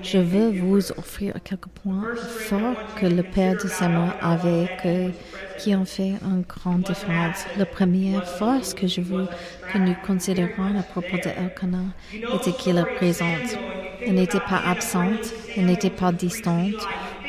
je 0.01 0.17
veux 0.17 0.49
vous 0.51 0.91
offrir 0.91 1.35
quelques 1.43 1.67
points 1.67 2.15
forts 2.15 2.77
que 2.95 3.05
le 3.05 3.23
Père 3.23 3.55
de 3.61 3.67
Samuel 3.67 4.11
avait, 4.21 5.13
qui 5.57 5.75
ont 5.75 5.85
fait 5.85 6.13
une 6.23 6.43
grande 6.47 6.83
différence. 6.83 7.45
La 7.57 7.65
première 7.65 8.27
force 8.27 8.73
que 8.73 8.87
je 8.87 9.01
veux 9.01 9.27
que 9.71 9.77
nous 9.77 9.95
considérons 10.05 10.77
à 10.79 10.83
propos 10.83 11.17
de 11.17 11.29
Elkanah 11.29 11.93
était 12.35 12.53
qu'il 12.53 12.77
est 12.77 12.95
présente. 12.95 13.57
Elle 14.01 14.15
n'était 14.15 14.39
pas 14.39 14.61
absente, 14.65 15.33
elle 15.55 15.65
n'était 15.65 15.89
pas 15.89 16.11
distante 16.11 16.87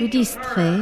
distrait. 0.09 0.79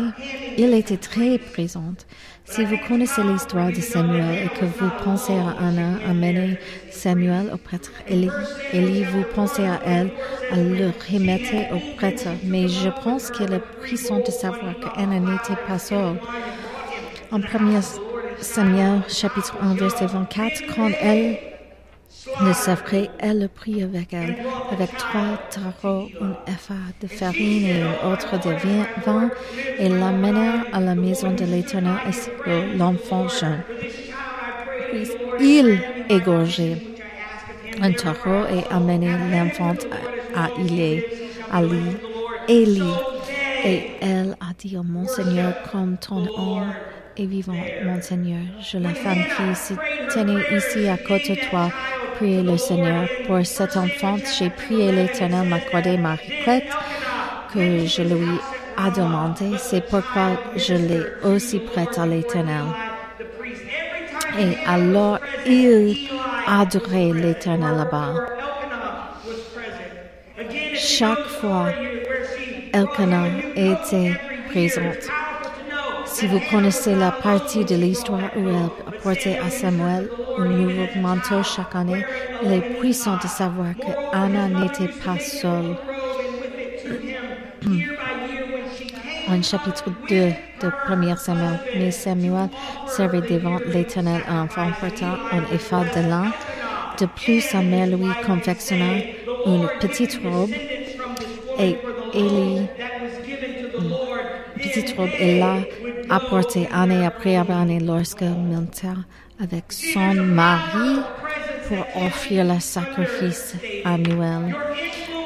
Il 0.56 0.74
était 0.74 0.96
très 0.96 1.38
présente. 1.38 2.06
Si 2.44 2.64
vous 2.64 2.78
connaissez 2.88 3.22
l'histoire 3.22 3.70
de 3.70 3.80
Samuel 3.80 4.46
et 4.46 4.58
que 4.58 4.64
vous 4.64 4.90
pensez 5.04 5.34
à 5.34 5.54
Anna 5.60 5.98
amener 6.08 6.58
Samuel 6.90 7.50
au 7.52 7.58
prêtre 7.58 7.92
Élie, 8.08 8.30
Élie, 8.72 9.04
vous 9.04 9.22
pensez 9.34 9.64
à 9.64 9.80
elle, 9.84 10.10
à 10.50 10.56
le 10.56 10.90
remettre 11.10 11.74
au 11.74 11.96
prêtre. 11.96 12.28
Mais 12.44 12.66
je 12.68 12.88
pense 13.02 13.30
qu'il 13.30 13.52
est 13.52 13.62
puissant 13.82 14.20
de 14.20 14.30
savoir 14.30 14.74
qu'Anna 14.80 15.20
n'était 15.20 15.60
pas 15.66 15.78
seule. 15.78 16.18
En 17.30 17.38
1 17.40 17.80
Samuel 18.40 19.02
chapitre 19.08 19.56
1 19.60 19.74
verset 19.74 20.06
24, 20.06 20.74
quand 20.74 20.90
elle 21.00 21.38
ne 22.42 22.52
savait, 22.52 23.10
elle 23.18 23.40
le 23.40 23.48
prit 23.48 23.82
avec 23.82 24.12
elle, 24.12 24.36
avec 24.70 24.96
trois 24.96 25.38
tarots, 25.50 26.08
un 26.20 26.36
effa 26.50 26.74
de 27.00 27.06
farine 27.06 27.66
et 27.66 27.82
un 27.82 28.12
autre 28.12 28.38
de 28.38 28.50
vin, 29.04 29.30
et 29.78 29.88
l'amena 29.88 30.64
à 30.72 30.80
la 30.80 30.94
maison 30.94 31.32
de 31.32 31.44
l'Éternel 31.44 31.96
et 32.46 32.76
l'enfant 32.76 33.26
jeune. 33.28 33.62
Il 35.40 35.80
égorgeait 36.08 36.82
un 37.80 37.92
taureau 37.92 38.44
et 38.52 38.72
amenait 38.72 39.16
l'enfant 39.30 39.74
à 40.34 40.48
Ilé, 40.60 41.04
à 41.52 41.62
lui, 41.62 41.96
Élie. 42.48 42.82
Et 43.64 43.90
elle 44.00 44.36
a 44.40 44.52
dit 44.58 44.76
au 44.76 44.82
Monseigneur, 44.82 45.52
comme 45.70 45.96
ton 45.98 46.26
homme 46.36 46.72
est 47.16 47.26
vivant, 47.26 47.52
Monseigneur, 47.84 48.40
je 48.60 48.78
la 48.78 48.90
femme 48.90 49.24
qui 49.36 49.54
se 49.54 49.74
tenait 50.14 50.56
ici 50.56 50.88
à 50.88 50.96
côté 50.96 51.34
de 51.34 51.50
toi, 51.50 51.70
prier 52.18 52.42
le 52.42 52.56
Seigneur. 52.56 53.06
Pour 53.26 53.44
cet 53.46 53.76
enfant, 53.76 54.16
j'ai 54.38 54.50
prié 54.50 54.90
l'Éternel 54.92 55.48
m'accorder 55.48 55.96
ma 55.96 56.12
requête 56.12 56.68
que 57.52 57.86
je 57.86 58.02
lui 58.02 58.34
ai 58.76 58.90
demandé. 58.90 59.56
C'est 59.58 59.84
pourquoi 59.88 60.30
je 60.56 60.74
l'ai 60.74 61.04
aussi 61.22 61.60
prête 61.60 61.96
à 61.98 62.06
l'Éternel. 62.06 62.64
Et 64.38 64.56
alors, 64.66 65.18
il 65.46 66.08
adorait 66.46 67.12
l'Éternel 67.12 67.76
là-bas. 67.76 68.14
Chaque 70.74 71.26
fois, 71.40 71.66
Elkanah 72.72 73.28
était 73.56 74.20
présente. 74.50 75.27
Si 76.18 76.26
vous 76.26 76.40
connaissez 76.50 76.96
la 76.96 77.12
partie 77.12 77.64
de 77.64 77.76
l'histoire 77.76 78.32
où 78.36 78.48
elle 78.48 78.70
apportait 78.88 79.38
à 79.38 79.50
Samuel 79.50 80.10
un 80.36 80.46
nouveau 80.46 80.88
manteau 80.96 81.44
chaque 81.44 81.76
année, 81.76 82.04
il 82.42 82.54
est 82.54 82.80
puissant 82.80 83.18
de 83.22 83.28
savoir 83.28 83.68
que 83.76 83.92
Anna 84.12 84.48
n'était 84.48 84.92
pas 85.04 85.16
seule. 85.20 85.76
En 89.28 89.40
chapitre 89.40 89.92
2 90.08 90.16
de 90.16 90.70
1 90.88 91.16
Samuel, 91.16 91.60
mais 91.76 91.92
Samuel 91.92 92.48
servait 92.88 93.20
devant 93.20 93.58
l'Éternel 93.72 94.22
un 94.28 94.42
enfant 94.42 94.72
portant 94.80 95.14
un 95.30 95.54
effet 95.54 96.00
de 96.00 96.08
lin. 96.08 96.32
De 96.98 97.06
plus, 97.06 97.42
sa 97.42 97.62
mère 97.62 97.86
lui 97.86 98.08
confectionna 98.26 99.04
une 99.46 99.68
petite 99.78 100.18
robe 100.24 100.50
et 101.60 101.76
Élie, 102.12 102.66
une 103.78 104.60
petite 104.60 104.96
robe, 104.96 105.10
et 105.20 105.38
l'a 105.38 105.58
apportée 106.10 106.68
année 106.72 107.04
après 107.04 107.36
année 107.36 107.80
lorsque 107.80 108.22
monta 108.22 108.94
avec 109.40 109.72
son 109.72 110.14
mari 110.14 111.00
pour 111.68 112.02
offrir 112.02 112.44
le 112.44 112.60
sacrifice 112.60 113.54
annuel. 113.84 114.56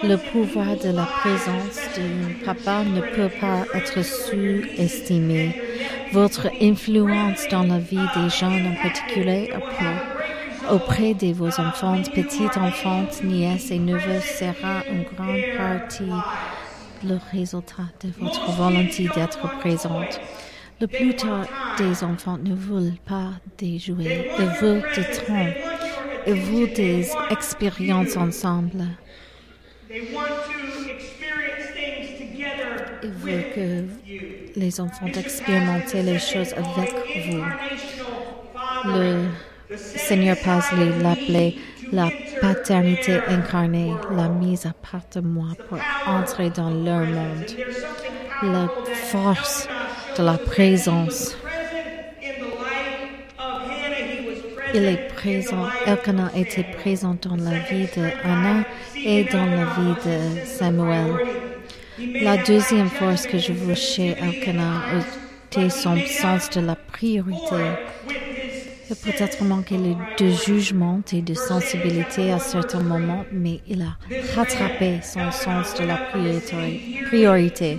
Le 0.02 0.16
pouvoir 0.16 0.76
de 0.76 0.90
la 0.90 1.04
présence 1.04 1.78
d'un 1.96 2.44
papa 2.44 2.82
ne 2.82 3.00
peut 3.00 3.30
pas 3.40 3.64
être 3.74 4.02
sous-estimé. 4.04 5.54
Votre 6.12 6.48
influence 6.60 7.46
dans 7.50 7.62
la 7.62 7.78
vie 7.78 8.08
des 8.16 8.28
jeunes 8.28 8.66
en 8.66 8.82
particulier 8.82 9.50
auprès 10.70 11.14
de 11.14 11.32
vos 11.32 11.60
enfants, 11.60 12.02
petites 12.14 12.56
enfants, 12.56 13.06
nièces 13.22 13.70
et 13.70 13.78
neveux 13.78 14.20
sera 14.20 14.82
une 14.90 15.04
grande 15.04 15.56
partie 15.56 16.12
le 17.04 17.18
résultat 17.32 17.88
de 18.02 18.10
votre 18.20 18.50
volonté 18.52 19.08
d'être 19.14 19.58
présente. 19.58 20.20
Le 20.82 20.88
plus 20.88 21.14
tard, 21.14 21.46
des 21.78 22.02
enfants 22.02 22.38
ne 22.38 22.56
veulent 22.56 22.98
pas 23.06 23.34
des 23.56 23.78
jouets, 23.78 24.28
ils 24.36 24.46
veulent 24.60 24.82
des 24.96 25.04
temps, 25.04 25.46
ils 26.26 26.34
veulent 26.34 26.72
des 26.72 27.08
expériences 27.30 28.16
ensemble. 28.16 28.88
Ils 33.04 33.10
veulent 33.10 33.44
que 33.54 33.84
les 34.58 34.80
enfants 34.80 35.06
expérimentent 35.06 35.94
les 35.94 36.18
choses 36.18 36.52
avec 36.52 36.92
vous. 37.28 37.44
Le 38.86 39.28
Seigneur 39.76 40.36
Pasley 40.44 40.98
l'appelait 41.00 41.54
la 41.92 42.10
paternité 42.40 43.20
incarnée, 43.28 43.92
la 44.16 44.28
mise 44.28 44.66
à 44.66 44.72
part 44.72 45.02
de 45.14 45.20
moi 45.20 45.50
pour 45.68 45.78
entrer 46.08 46.50
dans 46.50 46.70
leur 46.70 47.06
monde. 47.06 47.46
La 48.42 48.66
force 48.94 49.68
de 50.18 50.22
la 50.22 50.38
présence. 50.38 51.36
Il 54.74 54.84
est 54.84 55.08
présent. 55.14 55.66
Elkanah 55.86 56.30
était 56.34 56.64
présent 56.64 57.16
dans 57.20 57.36
la 57.36 57.58
vie 57.58 57.86
de 57.96 58.04
Anna 58.24 58.64
et 58.96 59.24
dans 59.24 59.44
la 59.44 59.64
vie 59.64 59.94
de 60.06 60.46
Samuel. 60.46 61.12
La 62.22 62.36
deuxième 62.38 62.88
force 62.88 63.26
que 63.26 63.38
je 63.38 63.52
veux 63.52 63.74
chez 63.74 64.16
Elkanah 64.18 64.82
était 65.46 65.70
son 65.70 65.96
sens 66.06 66.50
de 66.50 66.60
la 66.60 66.74
priorité. 66.74 67.56
Peut-être 69.02 69.42
manqué 69.44 69.76
de 70.18 70.28
jugement 70.30 71.00
et 71.12 71.22
de 71.22 71.34
sensibilité 71.34 72.32
à 72.32 72.38
certains 72.38 72.82
moments, 72.82 73.24
mais 73.32 73.60
il 73.66 73.82
a 73.82 73.96
rattrapé 74.34 75.00
son 75.02 75.30
sens 75.32 75.74
de 75.74 75.84
la 75.84 75.96
priorité. 77.08 77.78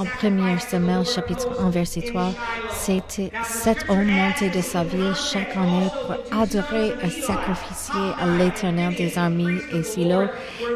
En 0.00 0.06
1 0.06 0.58
Samuel 0.60 1.04
chapitre 1.04 1.60
1 1.60 1.68
verset 1.68 2.00
3, 2.00 2.32
c'était 2.72 3.30
cet 3.44 3.84
homme 3.90 4.06
monté 4.06 4.48
de 4.48 4.62
sa 4.62 4.82
ville 4.82 5.12
chaque 5.14 5.54
année 5.54 5.88
pour 6.06 6.40
adorer 6.40 6.94
et 7.04 7.10
sacrifier 7.10 8.14
à 8.18 8.26
l'éternel 8.38 8.94
des 8.94 9.18
armées 9.18 9.60
et 9.74 9.82
Silo, 9.82 10.22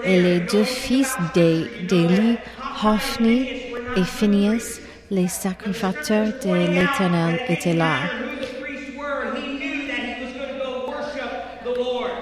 et 0.05 0.21
les 0.21 0.41
deux 0.41 0.65
fils 0.65 1.17
d'Élie, 1.33 2.37
Hophni 2.85 3.49
et 3.97 4.05
Phineas, 4.05 4.79
les 5.11 5.29
sacrificateurs 5.29 6.27
de 6.45 6.53
l'éternel, 6.53 7.41
étaient 7.49 7.73
là. 7.73 7.97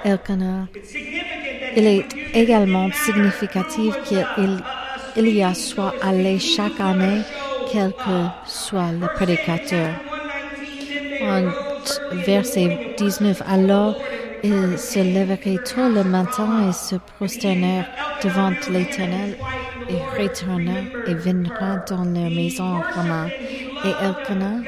Elkanah. 0.04 0.68
Il 1.74 1.84
est 1.84 2.06
également 2.32 2.88
significatif 2.92 3.92
qu'il 4.04 4.62
il 5.16 5.29
y 5.29 5.42
a 5.42 5.55
soit 5.55 5.94
allé 6.03 6.38
chaque 6.38 6.81
année, 6.81 7.22
quel 7.70 7.92
que 7.92 8.27
soit 8.46 8.92
le 8.92 9.07
prédicateur. 9.14 9.90
En 11.22 11.51
verset 12.27 12.94
19, 12.96 13.42
alors 13.48 13.94
il 14.42 14.79
se 14.79 14.98
lèverait 14.98 15.59
tôt 15.64 15.88
le 15.88 16.03
matin 16.05 16.68
et 16.68 16.72
se 16.72 16.96
prosternerait 16.96 17.87
devant 18.22 18.51
l'Éternel 18.70 19.37
et 19.88 20.20
retourna 20.20 20.81
et 21.07 21.14
viendra 21.14 21.77
dans 21.88 22.05
leur 22.05 22.31
maison 22.31 22.77
en 22.77 22.83
commun. 22.94 23.29
Et 23.85 24.05
Elkanah 24.05 24.62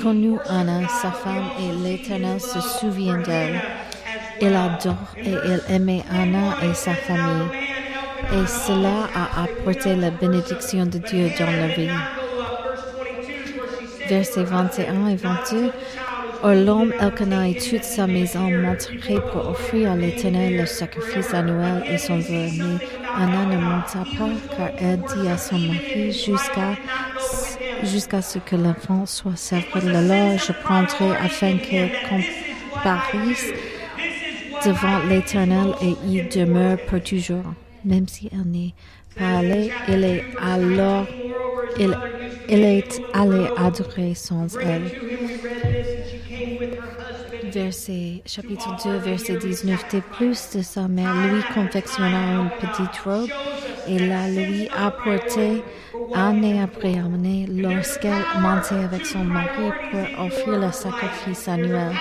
connut 0.00 0.38
Anna, 0.48 0.88
sa 0.88 1.10
femme, 1.12 1.50
et 1.60 1.72
l'Éternel 1.84 2.40
se 2.40 2.60
souvient 2.60 3.18
d'elle. 3.18 3.60
Il 4.40 4.54
adore 4.54 5.14
et 5.16 5.30
il 5.30 5.60
aimait 5.68 6.02
Anna 6.10 6.56
et 6.62 6.74
sa 6.74 6.94
famille 6.94 7.71
et 8.32 8.46
cela 8.46 9.08
a 9.14 9.42
apporté 9.44 9.94
la 9.94 10.10
bénédiction 10.10 10.86
de 10.86 10.98
Dieu 10.98 11.28
dans 11.38 11.50
la 11.50 11.68
vie. 11.68 11.88
Versets 14.08 14.44
21 14.44 15.08
et 15.08 15.16
22. 15.16 15.70
Or 16.42 16.54
l'homme 16.54 16.92
Elkanah 16.98 17.48
et 17.48 17.54
toute 17.54 17.84
sa 17.84 18.06
maison 18.06 18.50
monteraient 18.50 19.22
pour 19.32 19.50
offrir 19.50 19.92
à 19.92 19.96
l'Éternel 19.96 20.56
le 20.56 20.66
sacrifice 20.66 21.32
annuel 21.32 21.84
et 21.88 21.98
son 21.98 22.18
vœu. 22.18 22.48
Anna 23.16 23.44
ne 23.46 23.58
monta 23.58 24.04
pas, 24.18 24.56
car 24.56 24.70
elle 24.78 24.98
dit 24.98 25.28
à 25.28 25.36
son 25.36 25.58
mari 25.58 26.10
jusqu'à 27.84 28.22
ce 28.22 28.38
que 28.38 28.56
l'enfant 28.56 29.06
soit 29.06 29.36
servi. 29.36 29.88
Alors 29.88 30.38
je 30.38 30.52
prendrai 30.64 31.16
afin 31.16 31.58
qu'elle 31.58 31.92
comparisse 32.08 33.52
devant 34.64 34.98
l'Éternel 35.08 35.74
et 35.80 35.94
y 36.08 36.22
demeure 36.28 36.78
pour 36.88 37.00
toujours. 37.02 37.44
Même 37.84 38.06
si 38.06 38.28
elle 38.32 38.50
n'est 38.50 38.74
pas 39.16 39.38
allée, 39.38 39.70
elle 39.88 40.04
est 40.04 40.24
alors, 40.40 41.06
elle, 41.78 42.64
est 42.64 43.02
allée 43.12 43.48
adorer 43.56 44.14
sans 44.14 44.56
elle. 44.58 44.90
Verset, 47.52 48.22
chapitre 48.24 48.76
2, 48.84 48.98
verset 48.98 49.36
19. 49.36 49.94
De 49.94 50.00
plus 50.00 50.56
de 50.56 50.62
sa 50.62 50.88
mère, 50.88 51.14
lui 51.26 51.42
confectionna 51.54 52.42
une 52.42 52.50
petite 52.60 52.96
robe 53.04 53.28
et 53.88 53.98
la 53.98 54.28
lui 54.28 54.68
apportait 54.74 55.62
année 56.14 56.60
après 56.62 56.98
année 56.98 57.46
lorsqu'elle 57.50 58.24
montait 58.40 58.84
avec 58.84 59.04
son 59.04 59.24
mari 59.24 59.70
pour 59.90 60.24
offrir 60.24 60.58
le 60.60 60.72
sacrifice 60.72 61.48
annuel. 61.48 61.92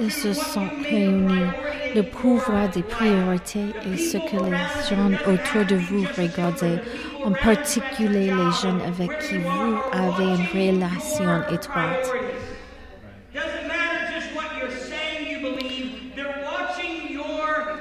Ils 0.00 0.12
se 0.12 0.32
sont 0.32 0.68
réunis. 0.88 1.50
Le 1.94 2.02
pouvoir 2.02 2.68
des 2.68 2.82
priorités 2.82 3.70
et 3.90 3.96
ce 3.96 4.18
que 4.18 4.36
les 4.44 4.56
gens 4.88 5.10
autour 5.26 5.64
de 5.64 5.76
vous 5.76 6.04
regardaient, 6.16 6.82
en 7.24 7.32
particulier 7.32 8.26
les 8.26 8.52
jeunes 8.60 8.82
avec 8.86 9.18
qui 9.20 9.38
vous 9.38 9.78
avez 9.92 10.24
une 10.24 10.46
relation 10.52 11.42
étroite. 11.50 12.12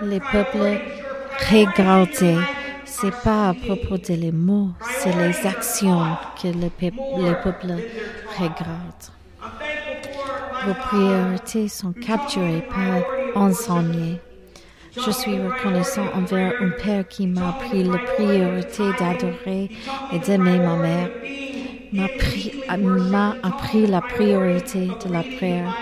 Les 0.02 0.20
peuples 0.20 0.80
regardaient. 1.52 2.44
C'est 2.86 3.16
pas 3.24 3.50
à 3.50 3.54
propos 3.54 3.98
de 3.98 4.14
les 4.14 4.32
mots, 4.32 4.70
c'est 5.00 5.16
les 5.16 5.46
actions 5.46 6.18
que 6.42 6.48
les 6.48 6.70
peuples 6.72 7.76
regardent. 8.40 9.17
Vos 10.68 10.74
priorités 10.74 11.70
sont 11.70 11.94
capturées 11.94 12.68
par 12.70 13.02
enseignées. 13.42 14.20
Je 14.94 15.12
suis 15.12 15.40
reconnaissant 15.40 16.08
envers 16.14 16.62
un 16.62 16.72
père 16.72 17.08
qui 17.08 17.26
m'a 17.26 17.52
appris 17.52 17.86
la 17.86 18.00
priorité 18.00 18.84
d'adorer 19.00 19.72
et 20.12 20.20
d'aimer 20.20 20.60
ma 20.60 20.76
mère, 20.76 21.10
m'a 21.94 22.08
appris 23.44 23.88
la 23.88 24.02
priorité 24.02 24.90
de 25.06 25.14
la 25.14 25.24
prière, 25.24 25.74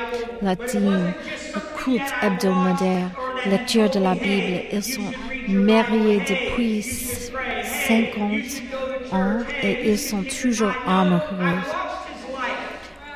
la 0.43 0.55
dîme, 0.55 1.13
le 1.55 1.61
culte 1.83 2.13
hebdomadaire, 2.21 3.09
lecture 3.47 3.89
de 3.89 3.99
la 3.99 4.13
Bible. 4.13 4.65
Ils 4.71 4.83
sont 4.83 5.11
mariés 5.47 6.21
depuis 6.29 6.83
50 6.83 9.13
ans 9.13 9.39
et 9.63 9.89
ils 9.89 9.97
sont 9.97 10.23
toujours 10.23 10.73
amoureux. 10.85 11.57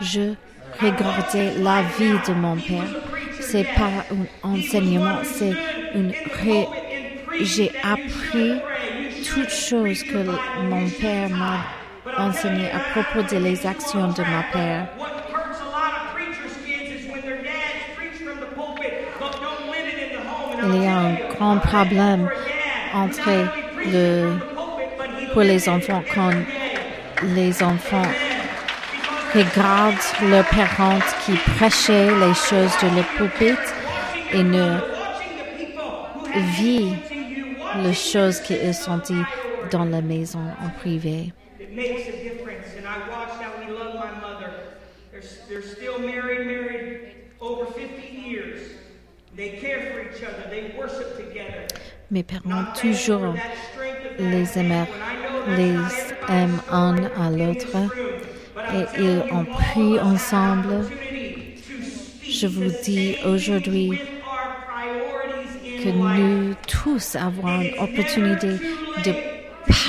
Je 0.01 0.33
regardais 0.81 1.53
la 1.59 1.81
vie 1.97 2.17
de 2.27 2.33
mon 2.33 2.55
père. 2.55 2.89
C'est 3.39 3.67
pas 3.75 3.89
un 4.11 4.49
enseignement, 4.49 5.19
c'est 5.23 5.53
une. 5.95 6.13
J'ai 7.41 7.71
appris 7.83 8.53
toutes 9.27 9.49
choses 9.49 10.03
que 10.03 10.17
mon 10.63 10.89
père 10.89 11.29
m'a 11.29 11.65
enseigné 12.17 12.69
à 12.71 12.79
propos 12.91 13.23
de 13.33 13.37
les 13.39 13.65
actions 13.65 14.09
de 14.09 14.21
ma 14.21 14.43
père. 14.51 14.87
Il 20.63 20.83
y 20.83 20.87
a 20.87 20.97
un 20.97 21.13
grand 21.33 21.57
problème 21.57 22.29
entre 22.93 23.29
le, 23.85 24.33
pour 25.33 25.41
les 25.41 25.69
enfants 25.69 26.03
quand 26.13 26.31
les 27.23 27.63
enfants 27.63 28.03
regardent 29.33 30.29
leurs 30.29 30.45
parents 30.45 30.99
qui 31.25 31.33
prêchaient 31.55 32.09
les 32.09 32.33
choses 32.33 32.71
de 32.81 32.95
leur 32.95 33.05
pulpite 33.17 33.73
et 34.33 34.43
ne 34.43 34.79
vivent 36.57 36.97
les 37.83 37.93
choses 37.93 38.39
qu'ils 38.41 38.89
ont 38.89 38.97
dit 38.97 39.23
dans 39.71 39.85
la 39.85 40.01
maison 40.01 40.39
en 40.63 40.69
privé. 40.79 41.31
It 41.59 41.75
makes 41.75 42.07
a 42.07 42.11
difference. 42.11 42.67
And 42.77 42.87
I 42.87 43.09
watched 43.09 43.41
how 43.41 43.51
he 43.61 43.71
loved 43.71 43.95
my 43.95 44.11
mother. 44.19 44.51
They're, 45.11 45.21
they're 45.47 45.61
still 45.61 45.99
married, 45.99 46.47
married 46.47 46.99
over 47.39 47.65
50 47.65 48.07
years. 48.07 48.61
They 49.35 49.59
care 49.59 49.91
for 49.91 50.01
each 50.01 50.23
other. 50.23 50.49
They 50.49 50.73
worship 50.77 51.17
together. 51.17 51.67
Mes 52.11 52.23
parents 52.23 52.65
toujours 52.73 53.35
les 54.17 54.57
aimèrent, 54.57 54.87
les 55.55 55.77
aiment 56.27 56.59
un 56.71 56.95
à 57.15 57.29
l'autre 57.29 57.77
et 58.73 59.01
ils 59.01 59.23
ont 59.31 59.45
pris 59.45 59.99
ensemble. 59.99 60.85
Je 62.23 62.47
vous 62.47 62.71
dis 62.83 63.15
aujourd'hui 63.25 63.99
que 65.83 65.89
nous 65.89 66.55
tous 66.67 67.15
avons 67.15 67.61
une 67.61 67.73
opportunité 67.79 68.49
de 69.05 69.13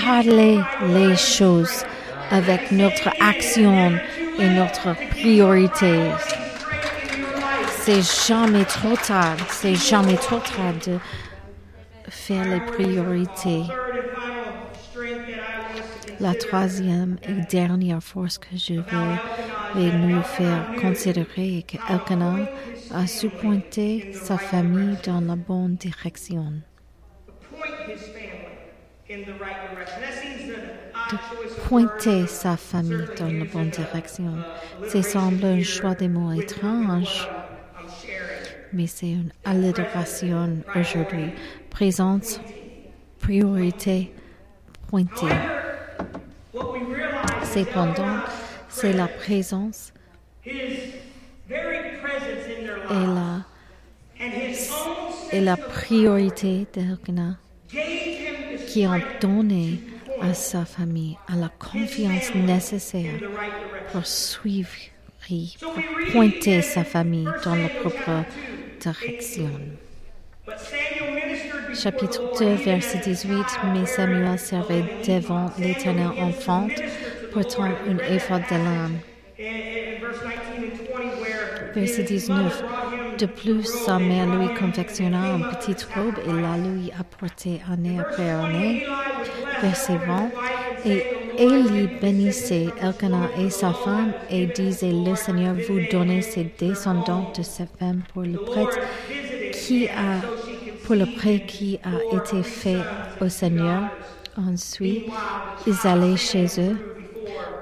parler 0.04 0.58
les 0.94 1.16
choses 1.16 1.84
avec 2.30 2.70
notre 2.72 3.08
action 3.20 3.92
et 4.38 4.48
notre 4.48 4.94
priorité. 5.10 6.10
C'est 7.82 8.02
jamais 8.28 8.64
trop 8.64 8.96
tard, 8.96 9.36
c'est 9.48 9.74
jamais 9.74 10.16
trop 10.16 10.38
tard 10.38 10.74
de 10.86 10.98
faire 12.08 12.44
les 12.44 12.60
priorités. 12.60 13.62
La 16.20 16.34
troisième 16.34 17.16
et 17.26 17.46
dernière 17.50 18.02
force 18.02 18.36
que 18.36 18.54
je 18.54 18.74
veux 18.74 19.98
nous 19.98 20.22
faire 20.22 20.66
considérer 20.78 21.58
est 21.58 21.62
qu'Elkanah 21.62 22.46
a 22.92 23.06
su 23.06 23.30
pointer 23.30 24.12
sa 24.12 24.36
famille 24.36 24.98
dans 25.04 25.22
la 25.22 25.36
bonne 25.36 25.76
direction. 25.76 26.52
Pointer 31.66 32.26
sa 32.26 32.58
famille 32.58 33.08
dans 33.18 33.32
la 33.32 33.44
bonne 33.44 33.70
direction. 33.70 34.34
C'est 34.88 35.02
semble 35.02 35.44
un 35.44 35.62
choix 35.62 35.94
des 35.94 36.08
mots 36.08 36.32
étrange, 36.32 37.28
mais 38.74 38.86
c'est 38.86 39.12
une 39.12 39.32
allération 39.44 40.58
aujourd'hui. 40.74 41.32
Présence, 41.70 42.40
priorité, 43.20 44.12
pointer. 44.88 45.59
Cependant, 47.52 48.20
c'est 48.68 48.92
la 48.92 49.08
présence 49.08 49.92
et 50.46 50.86
la, 52.90 53.44
et 55.32 55.40
la 55.40 55.56
priorité 55.56 56.66
d'Elkanah 56.72 57.36
qui 58.68 58.86
ont 58.86 59.00
donné 59.20 59.80
à 60.20 60.34
sa 60.34 60.64
famille 60.64 61.16
la 61.28 61.48
confiance 61.48 62.34
nécessaire 62.34 63.20
pour 63.92 64.06
suivre, 64.06 64.68
pour 65.60 65.74
pointer 66.12 66.62
sa 66.62 66.84
famille 66.84 67.28
dans 67.44 67.54
la 67.56 67.68
propre 67.68 68.24
direction. 68.80 69.50
Chapitre 71.74 72.22
2, 72.38 72.54
verset 72.64 72.98
18. 72.98 73.44
Mais 73.72 73.86
Samuel 73.86 74.38
servait 74.38 74.84
devant 75.06 75.50
l'éternel 75.58 76.10
enfant, 76.18 76.66
portant 77.32 77.68
une 77.86 78.00
éphod 78.00 78.42
de 78.50 78.56
l'âme. 78.56 78.98
Verset 81.74 82.02
19. 82.02 82.62
De 83.18 83.26
plus, 83.26 83.64
sa 83.64 83.98
mère 83.98 84.26
lui 84.26 84.48
confectionna 84.54 85.36
une 85.36 85.48
petite 85.48 85.86
robe 85.94 86.14
et 86.26 86.32
la 86.32 86.56
lui 86.56 86.90
apportait 86.98 87.60
année 87.70 87.98
après 88.00 88.28
année. 88.28 88.84
Verset 89.60 89.98
20. 90.06 90.30
Et 90.86 91.04
Élie 91.38 91.88
bénissait 92.00 92.68
Elkanah 92.80 93.28
et 93.38 93.50
sa 93.50 93.72
femme 93.72 94.12
et 94.30 94.46
disait, 94.46 94.92
le 94.92 95.14
Seigneur 95.14 95.54
vous 95.68 95.80
donnez 95.90 96.22
ses 96.22 96.52
descendants 96.58 97.30
de 97.36 97.42
sa 97.42 97.66
femme 97.66 98.02
pour 98.12 98.22
le 98.22 98.38
prêtre 98.38 98.78
qui 99.52 99.88
a, 99.88 100.20
pour 100.84 100.96
le 100.96 101.06
prêtre 101.06 101.46
qui 101.46 101.78
a 101.84 102.16
été 102.16 102.42
fait 102.42 102.80
au 103.20 103.28
Seigneur. 103.28 103.82
Ensuite, 104.36 105.06
ils 105.66 105.86
allaient 105.86 106.16
chez 106.16 106.46
eux 106.58 106.99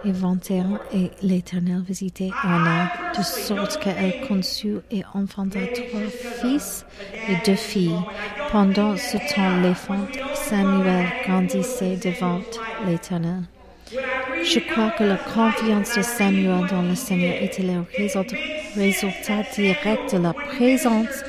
et 0.05 0.13
21 0.13 0.79
et 0.93 1.11
l'Éternel 1.23 1.83
visitait 1.87 2.31
Anna, 2.43 2.91
de 3.17 3.23
sorte 3.23 3.79
qu'elle 3.83 4.27
conçut 4.27 4.79
et 4.91 5.03
enfanta 5.15 5.61
trois 5.75 6.09
fils 6.41 6.85
et 7.29 7.37
deux 7.45 7.57
filles. 7.57 7.99
Pendant 8.53 8.97
ce 8.97 9.17
temps, 9.35 9.57
l'enfant 9.63 10.07
Samuel 10.35 11.07
grandissait 11.27 11.97
devant 11.97 12.41
l'Éternel. 12.87 13.43
Je 13.91 14.61
crois 14.61 14.91
que 14.91 15.05
la 15.05 15.17
confiance 15.17 15.97
de 15.97 16.03
Samuel 16.03 16.67
dans 16.71 16.83
le 16.83 16.95
Seigneur 16.95 17.43
était 17.43 17.63
le 17.63 17.85
résultat 18.77 19.43
direct 19.55 20.15
de 20.15 20.23
la 20.23 20.33
présence 20.33 21.25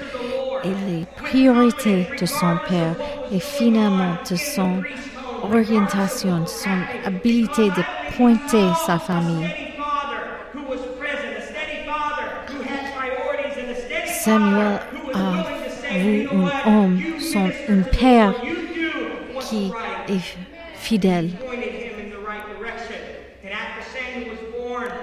et 0.64 0.70
les 0.88 1.06
priorités 1.24 2.08
de 2.20 2.26
son 2.26 2.58
père 2.68 2.96
et 3.32 3.40
finalement 3.40 4.16
de 4.30 4.36
son 4.36 4.84
orientation, 5.52 6.46
son 6.46 6.80
habileté 7.06 7.70
de 7.70 7.84
pointer 8.16 8.68
sa 8.86 9.00
famille. 9.00 9.50
Samuel 14.06 14.80
a 15.14 15.98
vu 15.98 16.28
un 16.32 16.72
homme, 16.72 17.00
son, 17.20 17.50
un 17.70 17.82
père 17.82 18.34
qui 19.40 19.72
est 20.08 20.38
fidèle. 20.76 21.30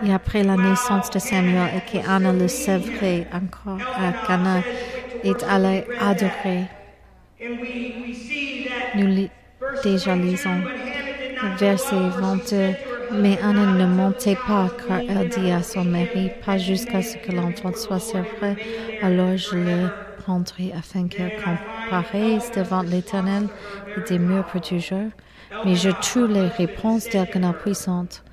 Et 0.04 0.12
après 0.12 0.42
la 0.42 0.56
naissance 0.56 1.10
de 1.10 1.18
Samuel 1.18 1.70
et 1.76 1.90
qu'Anna 1.90 2.32
le 2.32 2.48
savait 2.48 3.26
encore 3.32 3.80
à 3.96 4.12
Cana 4.26 4.60
est 5.24 5.42
allée 5.44 5.84
adorer. 5.98 6.64
Nous 8.94 9.28
déjà 9.82 10.16
lisons 10.16 10.62
le 11.42 11.56
verset 11.58 11.96
22. 12.18 12.74
Mais 13.12 13.38
Anna 13.40 13.66
ne 13.66 13.86
montait 13.86 14.36
pas 14.48 14.68
car 14.88 15.00
elle 15.08 15.28
dit 15.28 15.52
à 15.52 15.62
son 15.62 15.84
mari, 15.84 16.30
pas 16.44 16.58
jusqu'à 16.58 17.02
ce 17.02 17.16
que 17.18 17.30
l'enfant 17.30 17.72
soit 17.74 18.00
servi, 18.00 18.56
alors 19.00 19.36
je 19.36 19.54
le 19.54 19.88
prendrai 20.18 20.72
afin 20.76 21.06
qu'elle 21.06 21.32
comparaisse 21.36 22.50
devant 22.50 22.82
l'Éternel 22.82 23.46
et 23.96 24.12
demeure 24.12 24.44
pour 24.46 24.60
toujours. 24.60 25.10
Mais 25.64 25.76
je 25.76 25.90
trouve 25.90 26.32
les 26.32 26.48
réponses 26.48 27.08
d'Elkanah 27.08 27.52
puissantes. 27.52 28.24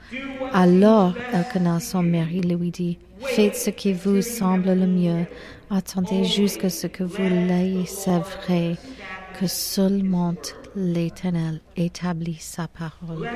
Alors 0.54 1.14
Elkanah, 1.32 1.80
son 1.80 2.02
mari, 2.02 2.42
lui 2.42 2.72
dit, 2.72 2.98
faites 3.22 3.56
ce 3.56 3.70
qui 3.70 3.94
vous 3.94 4.24
semble 4.24 4.74
le 4.74 4.88
mieux, 4.88 5.26
attendez 5.70 6.24
jusqu'à 6.24 6.70
ce 6.70 6.88
que 6.88 7.04
vous 7.04 7.22
l'ayez, 7.22 7.86
vrai 8.08 8.76
que 9.40 9.48
seulement 9.48 10.36
l'Éternel 10.76 11.62
établit 11.76 12.40
sa 12.40 12.68
parole. 12.68 13.30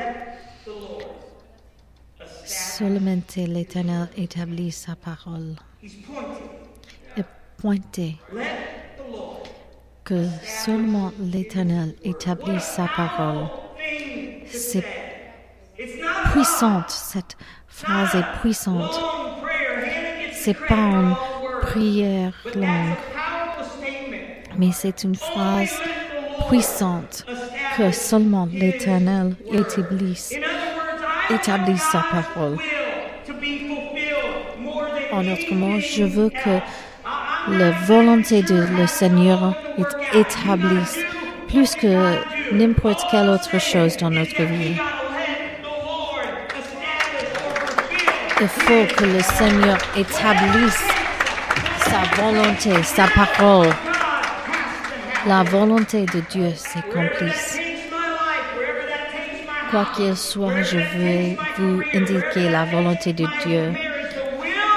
Seulement 2.46 3.22
l'Éternel 3.36 4.10
établit 4.16 4.72
sa 4.72 4.96
parole. 4.96 5.56
Et 5.84 7.24
pointé 7.58 8.18
que 10.08 10.26
seulement 10.64 11.12
l'Éternel 11.20 11.94
établit 12.04 12.62
sa 12.62 12.88
parole. 12.88 13.48
C'est 14.48 14.86
puissante, 16.32 16.90
cette 16.90 17.36
phrase 17.68 18.16
est 18.16 18.40
puissante. 18.40 18.98
C'est 20.34 20.54
pas 20.54 20.76
une 20.76 21.16
prière 21.62 22.34
longue, 22.56 22.96
mais 24.58 24.72
c'est 24.72 25.04
une 25.04 25.16
phrase 25.16 25.74
puissante 26.48 27.26
que 27.78 27.92
seulement 27.92 28.48
l'Éternel 28.52 29.36
établisse, 29.52 30.34
établit 31.30 31.78
sa 31.78 32.04
parole. 32.12 32.58
En 35.12 35.24
d'autres 35.24 35.54
mots, 35.54 35.80
je 35.80 36.04
veux 36.04 36.30
que 36.30 36.60
la 37.50 37.72
volonté 37.72 38.42
de 38.42 38.66
le 38.78 38.88
Seigneur 38.88 39.56
est 39.78 40.18
établisse 40.20 41.00
plus 41.48 41.76
que 41.76 42.54
n'importe 42.54 43.02
quelle 43.10 43.30
autre 43.30 43.60
chose 43.60 43.96
dans 43.98 44.10
notre 44.10 44.44
vie. 44.44 44.76
Il 48.40 48.48
faut 48.48 48.96
que 48.96 49.06
le 49.06 49.22
Seigneur 49.22 49.78
établisse 49.96 50.88
sa 51.80 52.22
volonté, 52.22 52.84
sa 52.84 53.08
parole. 53.08 53.70
La 55.26 55.44
volonté 55.44 56.06
de 56.06 56.22
Dieu 56.32 56.52
s'accomplisse. 56.56 57.60
Quoi 59.72 59.88
qu'il 59.96 60.16
soit, 60.16 60.62
je 60.62 60.78
vais 60.78 61.38
vous 61.58 61.82
indiquer 61.94 62.50
la 62.50 62.66
volonté 62.66 63.14
de 63.14 63.26
Dieu. 63.46 63.74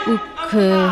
Où 0.09 0.16
que, 0.50 0.88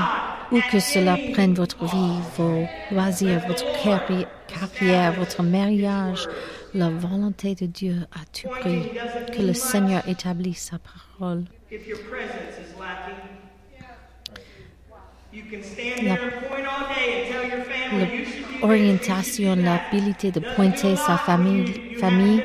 où 0.52 0.60
que 0.70 0.78
cela 0.78 1.16
prenne 1.32 1.54
votre 1.54 1.84
vie, 1.84 2.20
vos 2.36 2.66
loisirs, 2.92 3.40
votre 3.48 3.64
carrière, 3.82 5.12
votre 5.14 5.42
mariage, 5.42 6.28
la 6.74 6.90
volonté 6.90 7.54
de 7.54 7.66
Dieu 7.66 7.96
a 8.12 8.24
tout 8.32 8.48
prix. 8.60 8.90
Que 9.34 9.42
le 9.42 9.54
Seigneur 9.54 10.06
établisse 10.06 10.70
sa 10.70 10.78
parole. 10.78 11.44
L'orientation, 18.60 19.56
l'habilité 19.56 20.30
de 20.30 20.40
pointer 20.40 20.96
sa 20.96 21.16
famille, 21.16 21.96
famille 22.00 22.42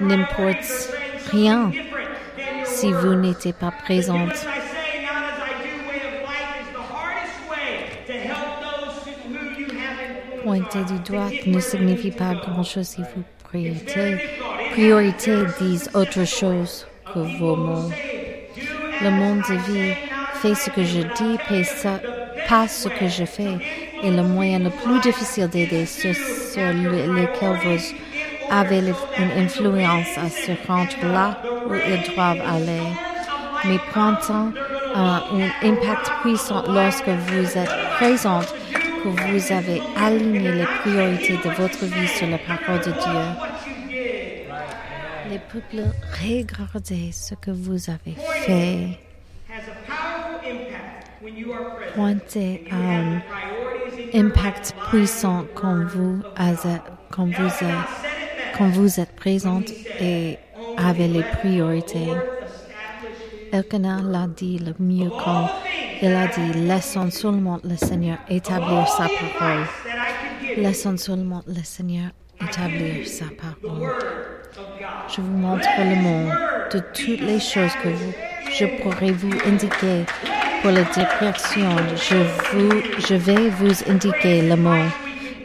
n'importe 0.00 0.90
rien 1.30 1.70
si 2.64 2.92
vous 2.92 3.14
n'étiez 3.14 3.52
pas 3.52 3.70
présente. 3.70 4.46
Pointer 10.44 10.84
du 10.84 10.98
doigt 11.00 11.30
ne 11.46 11.58
signifie 11.58 12.12
pas 12.12 12.34
grand-chose 12.34 12.86
si 12.86 13.00
vous 13.00 13.24
priorité. 13.44 14.18
Priorité 14.72 15.44
disent 15.58 15.90
autre 15.94 16.24
chose 16.24 16.86
que 17.12 17.18
vos 17.38 17.56
mots. 17.56 17.90
Le 19.02 19.10
monde 19.10 19.42
de 19.48 19.54
vie 19.54 19.94
fait 20.40 20.54
ce 20.54 20.70
que 20.70 20.84
je 20.84 21.00
dis, 21.00 21.38
pas 22.48 22.68
ce 22.68 22.88
que 22.88 23.08
je 23.08 23.24
fais. 23.24 23.56
Et 24.02 24.10
le 24.10 24.22
moyen 24.22 24.58
le 24.58 24.70
plus 24.70 25.00
difficile 25.00 25.48
d'aider 25.48 25.86
ceux 25.86 26.14
sur 26.14 26.72
lesquels 26.72 27.58
vous 27.64 27.94
avez 28.50 28.78
une 29.18 29.44
influence 29.44 30.18
à 30.18 30.28
se 30.28 30.52
rendre 30.66 30.96
là 31.02 31.38
où 31.68 31.74
ils 31.74 32.14
doivent 32.14 32.40
aller. 32.40 32.82
Mais 33.64 33.78
a 34.94 35.22
un 35.32 35.50
impact 35.62 36.10
puissant 36.22 36.62
lorsque 36.68 37.08
vous 37.08 37.58
êtes 37.58 37.70
présente, 37.96 38.54
que 39.02 39.08
vous 39.08 39.52
avez 39.52 39.82
aligné 39.96 40.52
les 40.52 40.66
priorités 40.80 41.36
de 41.44 41.50
votre 41.50 41.84
vie 41.84 42.08
sur 42.08 42.28
la 42.28 42.38
parole 42.38 42.80
de 42.80 42.92
Dieu. 42.92 43.56
Les 45.30 45.38
peuples, 45.38 45.90
regardez 46.22 47.10
ce 47.12 47.34
que 47.34 47.50
vous 47.50 47.90
avez 47.90 48.16
fait. 48.44 49.05
Pointez 51.94 52.64
à 52.70 52.76
un 52.76 53.22
impact 54.14 54.74
puissant 54.88 55.44
quand 55.54 55.84
vous, 55.86 56.22
quand 57.10 57.26
vous 57.26 57.46
êtes 57.46 58.06
quand 58.56 58.68
vous 58.68 59.00
êtes 59.00 59.14
présente 59.14 59.70
et 60.00 60.38
avez 60.78 61.08
les 61.08 61.22
priorités. 61.22 62.08
Elkanah 63.52 64.00
l'a 64.02 64.26
dit 64.26 64.58
le 64.58 64.74
mieux 64.78 65.10
quand 65.10 65.48
il 66.00 66.12
a 66.12 66.26
dit 66.26 66.52
Laissons 66.66 67.10
seulement 67.10 67.58
le 67.64 67.76
Seigneur 67.76 68.18
établir 68.28 68.86
sa 68.88 69.06
parole. 69.08 69.64
Laissons 70.56 70.96
seulement 70.96 71.42
le 71.46 71.62
Seigneur 71.62 72.10
établir 72.40 73.06
sa 73.06 73.26
parole. 73.26 73.90
Je 75.08 75.20
vous 75.20 75.36
montre 75.36 75.68
le 75.78 75.96
monde 75.96 76.32
de 76.72 76.78
toutes 76.94 77.20
les 77.20 77.40
choses 77.40 77.72
que 77.82 77.88
vous, 77.88 78.12
je 78.58 78.64
pourrais 78.82 79.12
vous 79.12 79.32
indiquer 79.46 80.04
pour 80.66 80.74
la 80.74 80.82
direction. 80.82 81.70
Je, 83.08 83.14
vais 83.14 83.50
vous 83.50 83.74
indiquer 83.88 84.42
le 84.42 84.56
mot 84.56 84.84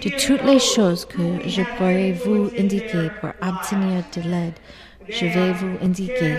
de 0.03 0.09
toutes 0.09 0.43
les 0.43 0.57
choses 0.57 1.05
que 1.05 1.47
je 1.47 1.61
pourrais 1.77 2.13
vous 2.13 2.49
indiquer 2.57 3.11
pour 3.19 3.29
obtenir 3.29 4.03
de 4.15 4.21
l'aide, 4.31 4.53
je 5.07 5.25
vais 5.25 5.53
vous 5.53 5.77
indiquer 5.85 6.37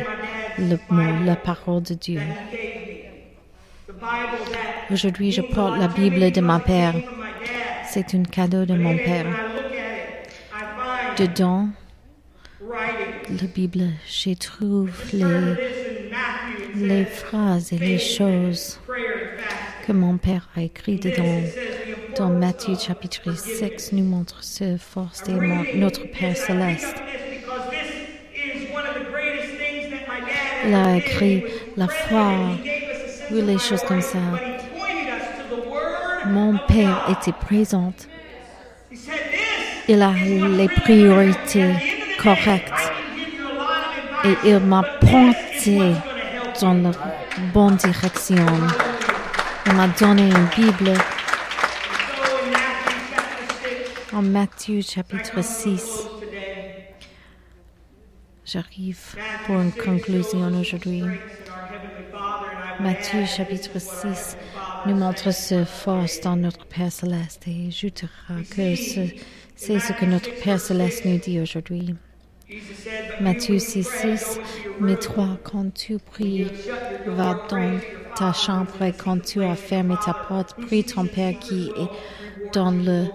le 0.58 0.76
mot, 0.90 1.24
la 1.24 1.36
parole 1.36 1.84
de 1.84 1.94
Dieu. 1.94 2.22
Aujourd'hui, 4.90 5.30
je 5.30 5.42
porte 5.42 5.78
la 5.78 5.86
Bible 5.86 6.32
de 6.32 6.40
ma 6.40 6.58
père. 6.58 6.94
C'est 7.88 8.16
un 8.16 8.24
cadeau 8.24 8.64
de 8.64 8.74
mon 8.74 8.96
père. 8.96 9.26
Dedans, 11.16 11.68
la 13.28 13.46
Bible, 13.54 13.90
je 14.08 14.34
trouve 14.34 14.90
les, 15.12 15.91
les 16.74 17.04
phrases 17.04 17.72
et 17.72 17.78
les 17.78 17.98
choses 17.98 18.78
que 19.86 19.92
mon 19.92 20.16
père 20.16 20.48
a 20.56 20.62
écrites 20.62 21.02
dedans 21.02 21.42
dans 22.16 22.28
Matthieu 22.28 22.74
chapitre 22.76 23.34
6 23.34 23.92
nous 23.92 24.04
montre 24.04 24.42
ce 24.42 24.76
force 24.76 25.24
de 25.24 25.32
notre 25.76 26.04
Père 26.10 26.36
céleste. 26.36 26.96
Il 30.66 30.74
a 30.74 30.96
écrit 30.96 31.44
la 31.76 31.88
foi 31.88 32.32
ou 33.30 33.34
les 33.34 33.58
choses 33.58 33.82
comme 33.82 34.02
ça. 34.02 34.18
Mon 36.26 36.58
Père 36.68 37.06
était 37.10 37.32
présent. 37.32 37.92
Il 39.88 40.00
a 40.00 40.12
les 40.12 40.68
priorités 40.68 41.74
correctes. 42.22 42.92
et 44.24 44.36
il 44.48 44.60
m'a 44.60 44.84
pointé 45.00 45.94
dans 46.62 46.74
la 46.74 46.90
bonne 47.52 47.76
direction. 47.76 48.46
Il 49.66 49.72
m'a 49.74 49.88
donné 49.88 50.28
une 50.28 50.46
Bible 50.56 50.94
So 50.94 51.00
in 54.16 54.22
Matthew 54.22 54.82
chapter 54.82 55.18
6, 55.24 55.32
en 55.32 55.42
Matthieu 55.42 55.42
chapitre 55.42 55.42
6. 55.42 55.76
close 55.76 56.20
today. 56.20 56.94
J'arrive 58.44 58.98
pour 59.46 59.56
une 59.60 59.72
conclusion 59.72 60.46
aujourd'hui. 60.60 61.02
Matthieu 62.80 63.24
chapitre 63.26 63.70
what 63.74 63.74
our 63.74 63.80
6 64.14 64.36
Heavenly 64.36 64.52
Father 64.52 64.82
nous 64.86 64.94
montre 64.96 65.30
ce 65.32 65.64
force 65.64 66.20
dans 66.20 66.36
notre 66.36 66.64
Père 66.66 66.92
Céleste 66.92 67.42
et 67.46 67.68
ajoutera 67.68 68.34
que 68.54 68.74
ce- 68.76 69.12
c'est 69.56 69.78
ce 69.80 69.92
que 69.92 70.04
notre 70.04 70.30
Père 70.42 70.60
Céleste 70.60 71.04
nous 71.04 71.18
dit 71.18 71.40
aujourd'hui. 71.40 71.94
Jesus 72.52 72.84
said, 72.84 73.08
"But 73.08 73.20
Matthieu 73.22 73.54
you, 73.54 73.60
6, 73.60 73.82
when 73.82 73.82
you 73.82 74.12
pray, 74.12 74.14
6. 74.16 74.38
go 74.38 74.40
into 74.40 74.62
your 74.62 74.80
Mais 74.80 74.96
toi, 74.96 75.38
quand 75.42 75.74
tu 75.74 75.98
pries, 75.98 76.46
va 77.06 77.46
dans 77.48 77.80
ta 78.14 78.32
chambre 78.32 78.82
et 78.82 78.92
quand 78.92 79.22
tu 79.24 79.42
as 79.42 79.56
fermé 79.56 79.94
ta 80.04 80.12
porte, 80.12 80.54
prie 80.66 80.84
ton 80.84 81.06
Père 81.06 81.38
qui 81.38 81.70
est 81.76 82.52
dans 82.52 82.70
le 82.70 83.06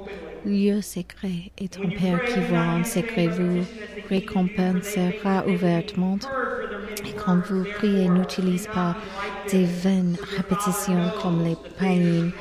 lieu 0.46 0.82
secret 0.82 1.52
et 1.58 1.68
ton 1.68 1.90
Père 1.90 2.24
qui 2.26 2.40
voit 2.50 2.60
en 2.60 2.84
secret 2.84 3.28
vous 3.28 3.64
récompensera 4.10 5.46
ouvertement. 5.48 6.18
Et 7.06 7.14
quand 7.14 7.40
vous 7.48 7.64
priez, 7.76 8.10
n'utilisez 8.10 8.70
pas 8.70 8.96
des 9.52 9.66
vaines 9.66 10.18
répétitions 10.36 11.12
comme 11.22 11.44
les 11.44 11.58
païens, 11.78 12.32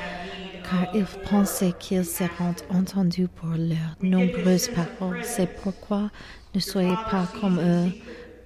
car 0.64 0.94
ils 0.94 1.04
pensaient 1.28 1.74
qu'ils 1.78 2.04
seront 2.04 2.54
entendus 2.70 3.28
pour 3.28 3.50
leurs 3.50 3.96
nombreuses 4.00 4.68
paroles. 4.68 5.20
C'est 5.22 5.54
pourquoi 5.62 6.10
ne 6.56 6.60
soyez 6.60 6.96
pas 7.10 7.26
comme 7.38 7.60
eux, 7.60 7.92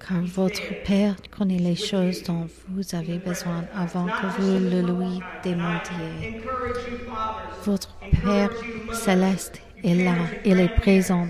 car 0.05 0.21
votre 0.21 0.83
Père 0.83 1.15
connaît 1.37 1.57
les 1.57 1.77
choses 1.77 2.21
dont 2.23 2.45
vous 2.67 2.93
avez 2.93 3.17
besoin 3.19 3.63
avant 3.73 4.05
que 4.05 4.25
vous 4.37 4.69
le 4.69 4.81
lui 4.81 5.21
demandiez. 5.45 6.41
Votre 7.63 7.95
Père 8.21 8.49
céleste 8.91 9.61
est 9.81 9.95
là, 9.95 10.15
il 10.43 10.59
est 10.59 10.75
présent 10.75 11.27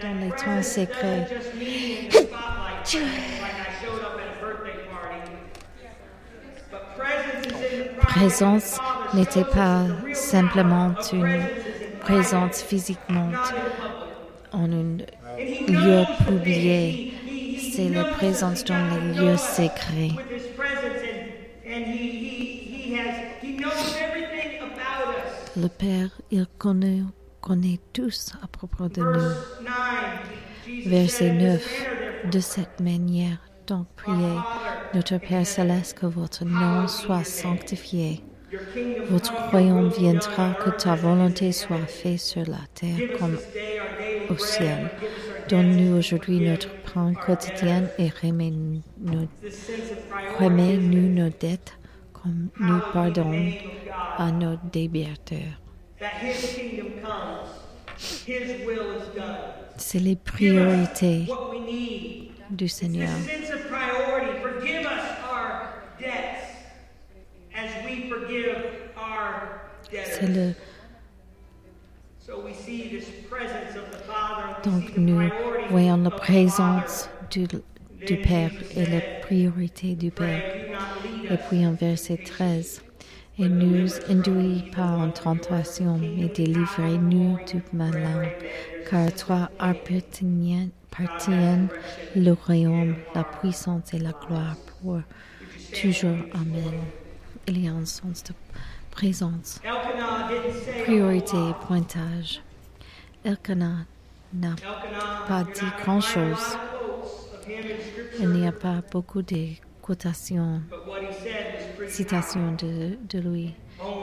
dans 0.00 0.14
les 0.20 0.30
temps 0.30 0.62
secrets. 0.62 1.26
Présence 8.02 8.78
n'était 9.12 9.44
pas 9.44 9.82
simplement 10.14 10.94
une 11.12 11.42
présence 12.00 12.62
physiquement 12.62 13.32
en 14.52 14.72
un 14.72 14.98
lieu 15.38 16.04
publié, 16.26 17.12
c'est 17.72 17.88
la 17.88 18.04
présence 18.04 18.64
dans 18.64 18.88
les 18.88 19.14
lieux 19.14 19.36
secrets. 19.36 20.10
Le 25.56 25.68
Père, 25.68 26.10
il 26.30 26.46
connaît, 26.56 27.02
tous 27.92 28.32
à 28.42 28.46
propos 28.46 28.88
de 28.88 29.00
nous. 29.00 29.10
Verse 29.10 29.60
9, 29.62 30.20
Jesus 30.66 30.88
Verset 30.90 31.18
said, 31.18 31.30
"In 31.30 31.38
9. 31.38 31.58
this 31.58 31.58
manner, 31.58 31.58
therefore, 31.58 32.30
De 32.30 32.40
cette 32.40 32.80
manière, 32.80 33.38
donc 33.66 33.86
priez, 33.96 34.38
notre 34.94 35.18
Père 35.18 35.46
céleste, 35.46 35.98
que 35.98 36.06
votre 36.06 36.44
nom 36.44 36.86
soit 36.88 37.24
sanctifié. 37.24 38.22
Votre 39.10 39.32
royaume 39.50 39.90
viendra, 39.90 40.54
que 40.54 40.70
ta 40.70 40.94
volonté 40.94 41.52
soit 41.52 41.86
faite 41.86 42.20
sur 42.20 42.44
la 42.46 42.60
terre 42.74 43.18
comme 43.18 43.36
au 44.30 44.36
ciel. 44.38 44.90
Donne-nous 45.48 45.96
aujourd'hui 45.96 46.40
notre 46.40 46.68
pain 46.82 47.14
quotidien 47.14 47.84
et 47.98 48.08
remets-nous 48.22 48.82
nos 51.08 51.28
dettes 51.30 51.78
comme 52.12 52.48
nous 52.58 52.80
pardonnons 52.92 53.52
à 54.16 54.30
nos 54.30 54.56
débiteurs. 54.72 55.60
C'est 59.76 60.00
les 60.00 60.16
priorités 60.16 61.26
du 62.50 62.68
Seigneur. 62.68 63.10
sense 70.20 70.36
of 70.36 70.77
donc 74.64 74.96
nous 74.96 75.30
voyons 75.70 75.96
la 75.96 76.08
of 76.08 76.14
the 76.14 76.20
présence 76.20 77.08
du, 77.30 77.46
Father. 77.46 77.62
du 78.06 78.16
Père 78.16 78.50
et 78.76 78.84
la 78.86 79.00
priorité 79.22 79.94
du 79.94 80.10
Père. 80.10 80.42
"Pray, 80.42 80.66
do 80.66 80.72
not 80.72 80.78
lead 81.22 81.32
Et 81.32 81.36
puis 81.48 81.66
en 81.66 81.72
verset 81.72 82.18
13, 82.18 82.82
et 83.38 83.48
nous 83.48 83.88
induis 84.10 84.70
pas 84.76 84.88
en 84.88 85.10
tentation, 85.10 85.98
mais 85.98 86.28
délivrez-nous 86.28 87.38
du 87.46 87.62
malin, 87.72 88.28
car 88.90 89.10
toi 89.14 89.50
appartiennent 89.58 90.70
le 92.14 92.32
royaume, 92.32 92.96
la 93.14 93.24
puissance 93.24 93.94
et 93.94 93.98
la 93.98 94.12
gloire 94.12 94.56
pour 94.82 95.00
toujours. 95.80 96.18
Amen. 96.34 96.80
Il 97.46 97.64
y 97.64 97.68
a 97.68 97.72
un 97.72 97.86
sens 97.86 98.22
de 98.24 98.34
présence, 98.98 99.60
priorité, 100.82 101.36
lot. 101.36 101.54
pointage. 101.68 102.42
Elkanah 103.24 103.86
n'a 104.34 104.56
pas 105.28 105.44
dit 105.44 105.70
grand-chose. 105.84 106.58
Il 108.18 108.30
n'y 108.30 108.44
a 108.44 108.50
pas 108.50 108.82
beaucoup 108.90 109.22
de 109.22 109.50
quotations, 109.80 110.60
citations 111.86 112.56
de, 112.56 112.98
de 113.08 113.18
lui. 113.20 113.54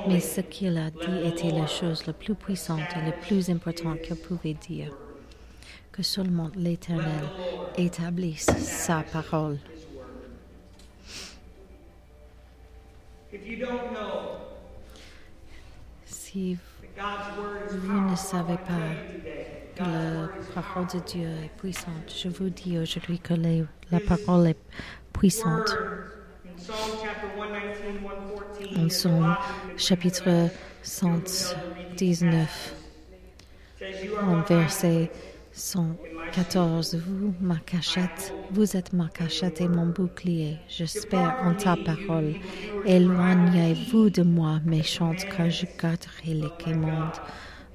Mais 0.07 0.21
ce 0.21 0.39
qu'il 0.39 0.77
a 0.77 0.89
dit 0.91 1.27
était 1.27 1.51
la 1.51 1.67
chose 1.67 2.07
la 2.07 2.13
plus 2.13 2.35
puissante 2.35 2.79
et 2.95 3.05
la 3.05 3.11
plus 3.11 3.49
importante 3.49 4.01
qu'il 4.01 4.15
pouvait 4.15 4.53
dire. 4.53 4.95
Que 5.91 6.03
seulement 6.03 6.51
l'Éternel 6.55 7.25
établisse 7.77 8.45
sa 8.45 9.03
parole. 9.03 9.57
If 13.33 13.45
you 13.45 13.57
don't 13.57 13.91
know 13.91 14.44
Vous 16.35 18.01
ne 18.09 18.15
savez 18.15 18.57
pas 18.57 18.91
que 19.75 19.83
la 19.83 20.61
parole 20.61 20.85
de. 20.87 20.99
Dieu 20.99 21.29
est 21.45 21.57
puissante, 21.57 22.13
je 22.13 22.27
vous 22.27 22.49
dis 22.49 22.77
aujourd'hui 22.77 23.19
que 23.19 23.35
la 23.89 23.99
parole 24.01 24.47
est 24.47 24.57
puissante. 25.13 25.73
Word 25.75 26.51
in 26.51 26.57
Psalm 26.57 26.97
chapter 26.97 27.27
119, 27.37 28.01
114, 28.01 28.75
En 28.75 28.87
Colossians, 28.89 29.37
chapitre 29.77 30.49
119, 30.83 32.75
says, 33.79 34.03
"You 34.03 34.15
are 34.17 34.29
en 34.29 34.41
verset 34.41 35.11
114, 35.55 36.95
vous, 36.95 37.33
ma 37.39 37.55
cachette, 37.57 38.33
vous 38.51 38.75
êtes 38.75 38.91
ma 38.91 39.07
cachette 39.07 39.61
et 39.61 39.69
mon 39.69 39.85
bouclier. 39.85 40.57
J'espère 40.67 41.37
en 41.43 41.53
ta 41.53 41.77
parole. 41.77 42.35
Éloignez-vous 42.85 44.09
de 44.09 44.23
moi, 44.23 44.59
méchante, 44.65 45.25
car 45.35 45.49
je 45.49 45.65
garderai 45.81 46.33
les 46.33 46.63
commandes 46.63 47.19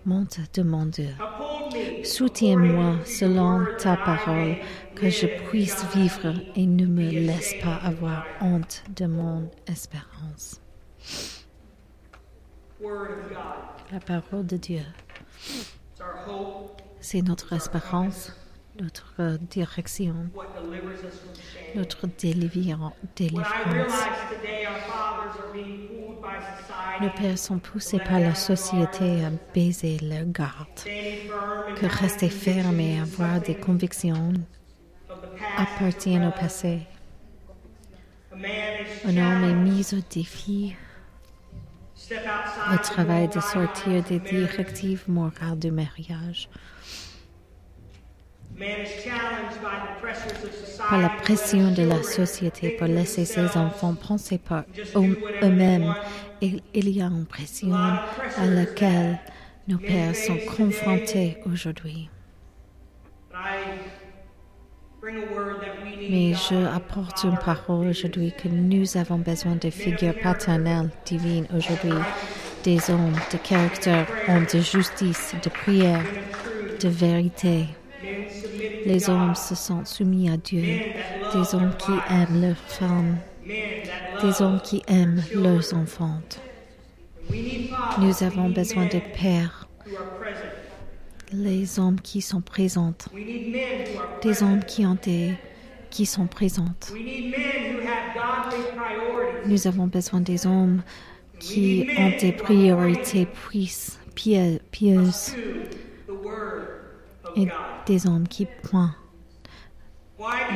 monte 0.05 0.40
de 0.55 0.62
mon 0.62 0.87
Dieu. 0.87 1.14
Uphold 1.19 1.73
me 1.73 2.05
Soutiens-moi 2.05 3.05
selon 3.05 3.66
ta 3.79 3.97
parole, 3.97 4.57
que 4.95 5.09
je 5.09 5.27
puisse 5.49 5.85
vivre 5.95 6.35
et 6.57 6.66
ne 6.66 6.87
me 6.87 7.11
laisse 7.11 7.55
pas 7.62 7.77
avoir 7.77 8.25
honte 8.40 8.83
de 8.97 9.07
mon 9.07 9.51
espérance. 9.66 10.61
La 13.93 14.01
parole 14.01 14.47
de 14.47 14.57
Dieu, 14.57 14.83
c'est 17.01 17.22
notre 17.22 17.53
espérance, 17.53 18.32
notre 18.78 19.38
direction, 19.51 20.30
from 20.32 20.44
shame. 20.94 21.76
notre 21.76 22.07
délivrance. 22.16 22.92
Nos 27.01 27.11
pères 27.11 27.38
sont 27.38 27.59
poussés 27.59 27.98
par 27.98 28.20
la 28.20 28.34
société 28.34 29.24
à 29.24 29.30
baiser 29.55 29.98
leur 30.01 30.26
garde, 30.26 30.68
que 31.76 31.86
rester 31.86 32.28
ferme 32.28 32.78
et 32.80 33.01
avoir 33.01 33.40
des 33.40 33.55
convictions 33.55 34.32
appartiennent 35.57 36.26
au 36.26 36.32
passé. 36.32 36.80
Un 38.32 39.16
homme 39.16 39.44
est 39.44 39.55
mis 39.55 39.94
au 39.94 40.01
défi 40.12 40.76
the 42.11 42.82
travail 42.82 43.28
de 43.28 43.40
sortir 43.40 44.03
des 44.03 44.18
directives 44.18 45.05
morales 45.09 45.59
du 45.59 45.70
mariage. 45.70 46.48
Par 50.88 50.98
la 50.98 51.08
pression 51.08 51.72
de 51.72 51.82
la 51.82 52.02
société 52.02 52.70
pour 52.70 52.86
laisser 52.86 53.24
ses 53.24 53.56
enfants 53.56 53.94
penser 53.94 54.38
par 54.38 54.64
eux- 54.96 55.18
eux-mêmes, 55.42 55.94
il, 56.40 56.61
il 56.74 56.88
y 56.90 57.00
a 57.02 57.06
une 57.06 57.26
pression 57.26 57.72
à 57.74 58.46
laquelle 58.46 59.18
nos 59.68 59.78
pères 59.78 60.14
sont 60.16 60.36
confrontés 60.56 61.38
aujourd'hui. 61.46 62.08
Mais 66.11 66.34
je 66.34 66.66
apporte 66.66 67.24
une 67.24 67.38
parole 67.38 67.88
aujourd'hui 67.88 68.32
que 68.32 68.48
nous 68.48 68.96
avons 68.96 69.18
besoin 69.18 69.56
de 69.56 69.70
figures 69.70 70.18
paternelles 70.22 70.90
divines 71.06 71.46
aujourd'hui, 71.56 71.98
des 72.64 72.90
hommes 72.90 73.12
de 73.32 73.38
caractère, 73.38 74.06
hommes 74.28 74.46
de 74.52 74.61
justice, 74.61 75.34
de 75.42 75.48
prière, 75.48 76.02
de 76.82 76.88
vérité. 76.88 77.66
Les 78.85 79.09
hommes 79.09 79.35
se 79.35 79.55
sont 79.55 79.85
soumis 79.85 80.31
à 80.31 80.37
Dieu, 80.37 80.62
des 81.33 81.55
hommes 81.55 81.72
qui 81.78 81.93
aiment 82.11 82.41
leurs 82.41 82.57
femmes, 82.57 83.16
des 84.22 84.43
hommes 84.43 84.61
qui 84.62 84.83
aiment 84.89 85.22
leurs 85.35 85.74
enfants. 85.74 86.20
Nous 87.99 88.22
avons 88.22 88.51
besoin 88.51 88.87
de 88.87 89.01
pères, 89.14 89.68
les 91.33 91.78
hommes 91.78 92.01
qui 92.01 92.20
sont 92.20 92.41
présents, 92.41 92.95
des 94.22 94.43
hommes 94.43 94.64
qui 94.64 94.85
ont 94.87 94.99
des 95.03 95.35
qui 95.91 96.07
sont 96.07 96.26
présents. 96.26 96.74
Nous 99.47 99.66
avons 99.66 99.87
besoin 99.89 100.20
des 100.20 100.47
hommes 100.47 100.83
qui 101.41 101.89
ont 101.99 102.12
des 102.20 102.33
priorités 102.33 103.26
pieuses. 104.14 105.35
Des 107.87 108.07
hommes 108.07 108.28
qui 108.28 108.47
pointent 108.62 108.95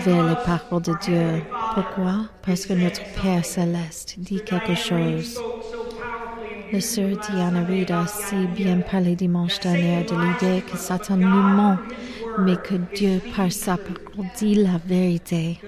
vers 0.01 0.22
Because 0.22 0.37
paroles 0.45 0.83
de 0.83 0.95
Dieu. 1.03 1.43
Pourquoi? 1.75 2.27
Parce 2.43 2.66
que 2.66 2.75
notre 2.75 3.03
Père 3.20 3.45
céleste 3.45 4.14
dit 4.18 4.43
quelque 4.45 4.75
Reed 4.75 4.75
chose. 4.75 5.41
Le 6.72 6.81
sœur 6.81 7.16
Diana 7.18 7.64
Reid 7.64 7.91
a 7.91 8.07
si 8.07 8.47
bien 8.49 8.81
parlé 8.81 9.14
dimanche 9.14 9.61
dernier 9.61 10.05
de 10.05 10.14
l'idée 10.14 10.62
que 10.62 10.77
Satan 10.77 11.16
nous 11.16 11.29
ment, 11.29 11.79
mais 12.39 12.57
que 12.57 12.75
Dieu, 12.95 13.20
par 13.37 13.53
sa 13.53 13.77
parole, 13.77 14.27
dit 14.37 14.57
la 14.57 14.79
vérité. 14.85 15.61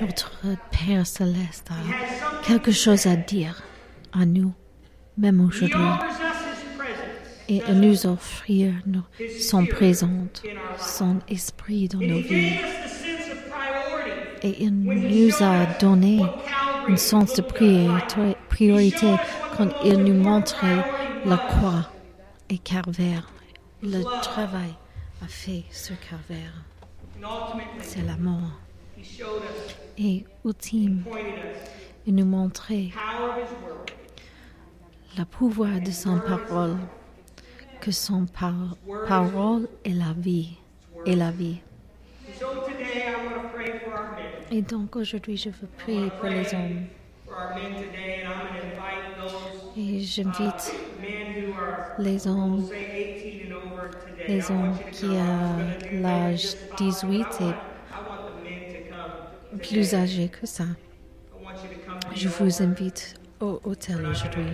Notre 0.00 0.56
Père 0.70 1.06
céleste 1.06 1.70
a 1.70 2.46
quelque 2.46 2.72
chose 2.72 3.06
à 3.06 3.16
dire 3.16 3.62
à 4.12 4.24
nous, 4.24 4.52
même 5.16 5.40
aujourd'hui, 5.40 5.78
et 7.50 7.62
à 7.64 7.72
nous 7.72 8.06
offrir 8.06 8.72
son 9.40 9.66
présent, 9.66 10.28
son 10.78 11.18
esprit 11.28 11.88
dans 11.88 11.98
nos 11.98 12.20
vies. 12.20 12.58
Et 14.42 14.62
il 14.62 14.72
nous 14.72 15.42
a 15.42 15.66
donné 15.80 16.20
un 16.88 16.96
sens 16.96 17.34
de 17.34 17.42
priorité, 17.42 19.16
quand 19.56 19.68
il 19.84 19.98
nous 19.98 20.14
montrait 20.14 20.84
la 21.26 21.36
croix 21.36 21.90
et 22.48 22.58
Calvaire, 22.58 23.28
le 23.82 24.02
travail 24.22 24.74
a 25.22 25.26
fait 25.26 25.64
sur 25.70 25.96
ultimately, 26.00 26.52
C'est 27.80 28.06
la 28.06 28.16
mort. 28.16 28.60
Et 29.98 30.24
ultime, 30.44 31.04
il 32.06 32.14
nous 32.14 32.24
montrait 32.24 32.90
le 35.18 35.24
pouvoir 35.24 35.80
de 35.80 35.90
son 35.90 36.18
parole, 36.20 36.76
que 37.80 37.90
son 37.90 38.26
par- 38.26 38.76
parole 39.08 39.68
est 39.84 39.90
la 39.94 40.12
vie, 40.16 40.56
et 41.06 41.16
la 41.16 41.30
vie. 41.30 41.60
Et 44.50 44.62
donc 44.62 44.96
aujourd'hui, 44.96 45.36
je 45.36 45.48
veux 45.50 45.68
prier 45.78 46.10
pour 46.18 46.28
les 46.28 46.52
hommes. 46.54 46.84
Et 49.76 50.00
j'invite 50.00 50.74
les 51.98 52.26
hommes 52.26 52.66
say, 52.68 53.14
18 53.22 53.52
and 53.52 53.56
over 53.56 53.90
today. 53.90 54.26
les 54.28 54.50
hommes 54.50 54.74
qui 54.92 55.04
ont 55.06 56.00
l'âge 56.02 56.44
maybe 56.72 56.90
just 56.90 57.00
follow. 57.00 57.12
18 57.12 57.26
I 57.40 57.54
et 59.54 59.56
plus 59.58 59.94
âgés 59.94 60.28
que 60.28 60.46
ça. 60.46 60.64
Je 62.14 62.28
vous 62.28 62.62
invite 62.62 63.14
au 63.40 63.60
hôtel 63.64 64.04
aujourd'hui. 64.06 64.44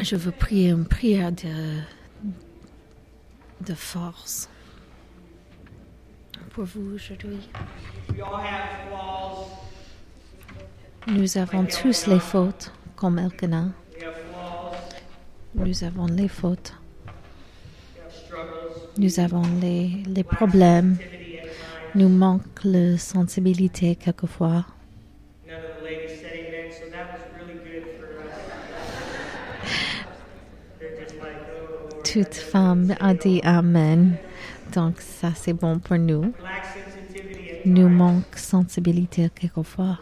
Je 0.00 0.16
veux 0.16 0.32
prier 0.32 0.70
une 0.70 0.84
prière 0.84 1.32
de, 1.32 1.80
de 3.66 3.74
force 3.74 4.48
pour 6.50 6.64
vous 6.64 6.94
aujourd'hui. 6.94 7.48
Nous 11.06 11.38
avons 11.38 11.64
tous 11.66 12.06
les 12.06 12.20
fautes 12.20 12.72
comme 12.96 13.18
Elkanah. 13.18 13.70
Nous 15.54 15.84
avons 15.84 16.06
les 16.06 16.28
fautes. 16.28 16.74
Nous 18.98 19.20
avons 19.20 19.42
les, 19.60 20.02
les 20.06 20.24
problèmes. 20.24 20.96
Nous 21.94 22.08
manque 22.08 22.64
la 22.64 22.98
sensibilité 22.98 23.96
quelquefois. 23.96 24.64
Toute 32.14 32.34
femme 32.34 32.94
a 33.00 33.12
dit 33.12 33.40
Amen. 33.42 34.14
Donc 34.72 35.00
ça 35.00 35.32
c'est 35.34 35.52
bon 35.52 35.80
pour 35.80 35.98
nous. 35.98 36.32
Nous 37.64 37.88
manque 37.88 38.36
sensibilité 38.36 39.28
quelquefois. 39.34 39.98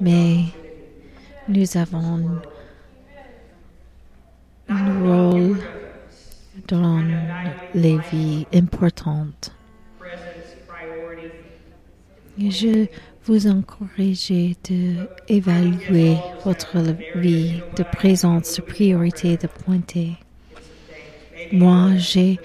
Mais 0.00 0.38
nous 1.46 1.76
avons 1.76 2.40
un 4.68 5.00
rôle 5.04 5.56
dans 6.66 7.04
les 7.72 7.98
vies 8.10 8.48
importantes. 8.52 9.54
Je 12.36 12.86
vous 13.24 13.46
encourage 13.46 14.30
de 14.30 15.08
évaluer 15.28 16.16
votre 16.44 16.78
vie 17.14 17.60
de 17.76 17.82
présence, 17.82 18.56
de 18.56 18.62
priorité, 18.62 19.36
de 19.36 19.46
pointer. 19.46 20.12
Moi, 21.52 21.96
j'ai 21.96 22.38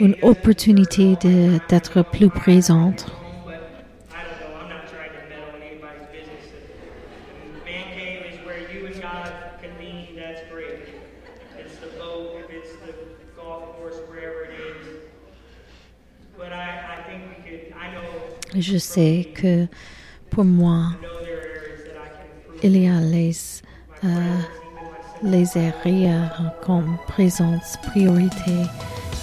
une 0.00 0.16
opportunité 0.22 1.16
d'être 1.68 2.02
plus 2.10 2.28
présente. 2.28 3.06
Je 18.58 18.78
sais 18.78 19.28
que 19.34 19.66
pour 20.36 20.44
moi, 20.44 20.88
il 22.62 22.76
y 22.76 22.86
a 22.88 23.00
les, 23.00 23.34
euh, 24.04 24.08
les 25.22 25.46
comme 26.62 26.98
présence, 27.08 27.78
priorité 27.86 28.52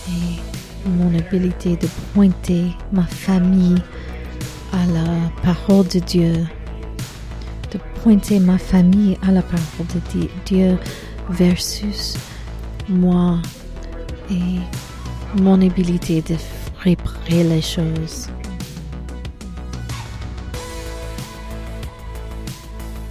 et 0.10 0.90
mon 0.90 1.16
habilité 1.16 1.76
de 1.78 1.88
pointer 2.16 2.66
ma 2.92 3.04
famille 3.04 3.78
à 4.72 4.84
la 4.88 5.06
parole 5.44 5.88
de 5.90 6.00
Dieu, 6.00 6.34
de 7.72 7.78
pointer 8.02 8.40
ma 8.40 8.58
famille 8.58 9.16
à 9.22 9.32
la 9.32 9.44
parole 9.44 9.86
de 9.94 10.00
Di- 10.20 10.30
Dieu 10.48 10.80
versus 11.30 12.18
moi 12.90 13.38
et 14.32 14.58
mon 15.40 15.62
habilité 15.62 16.24
de 16.24 16.38
préparer 16.80 17.44
les 17.44 17.62
choses. 17.62 18.30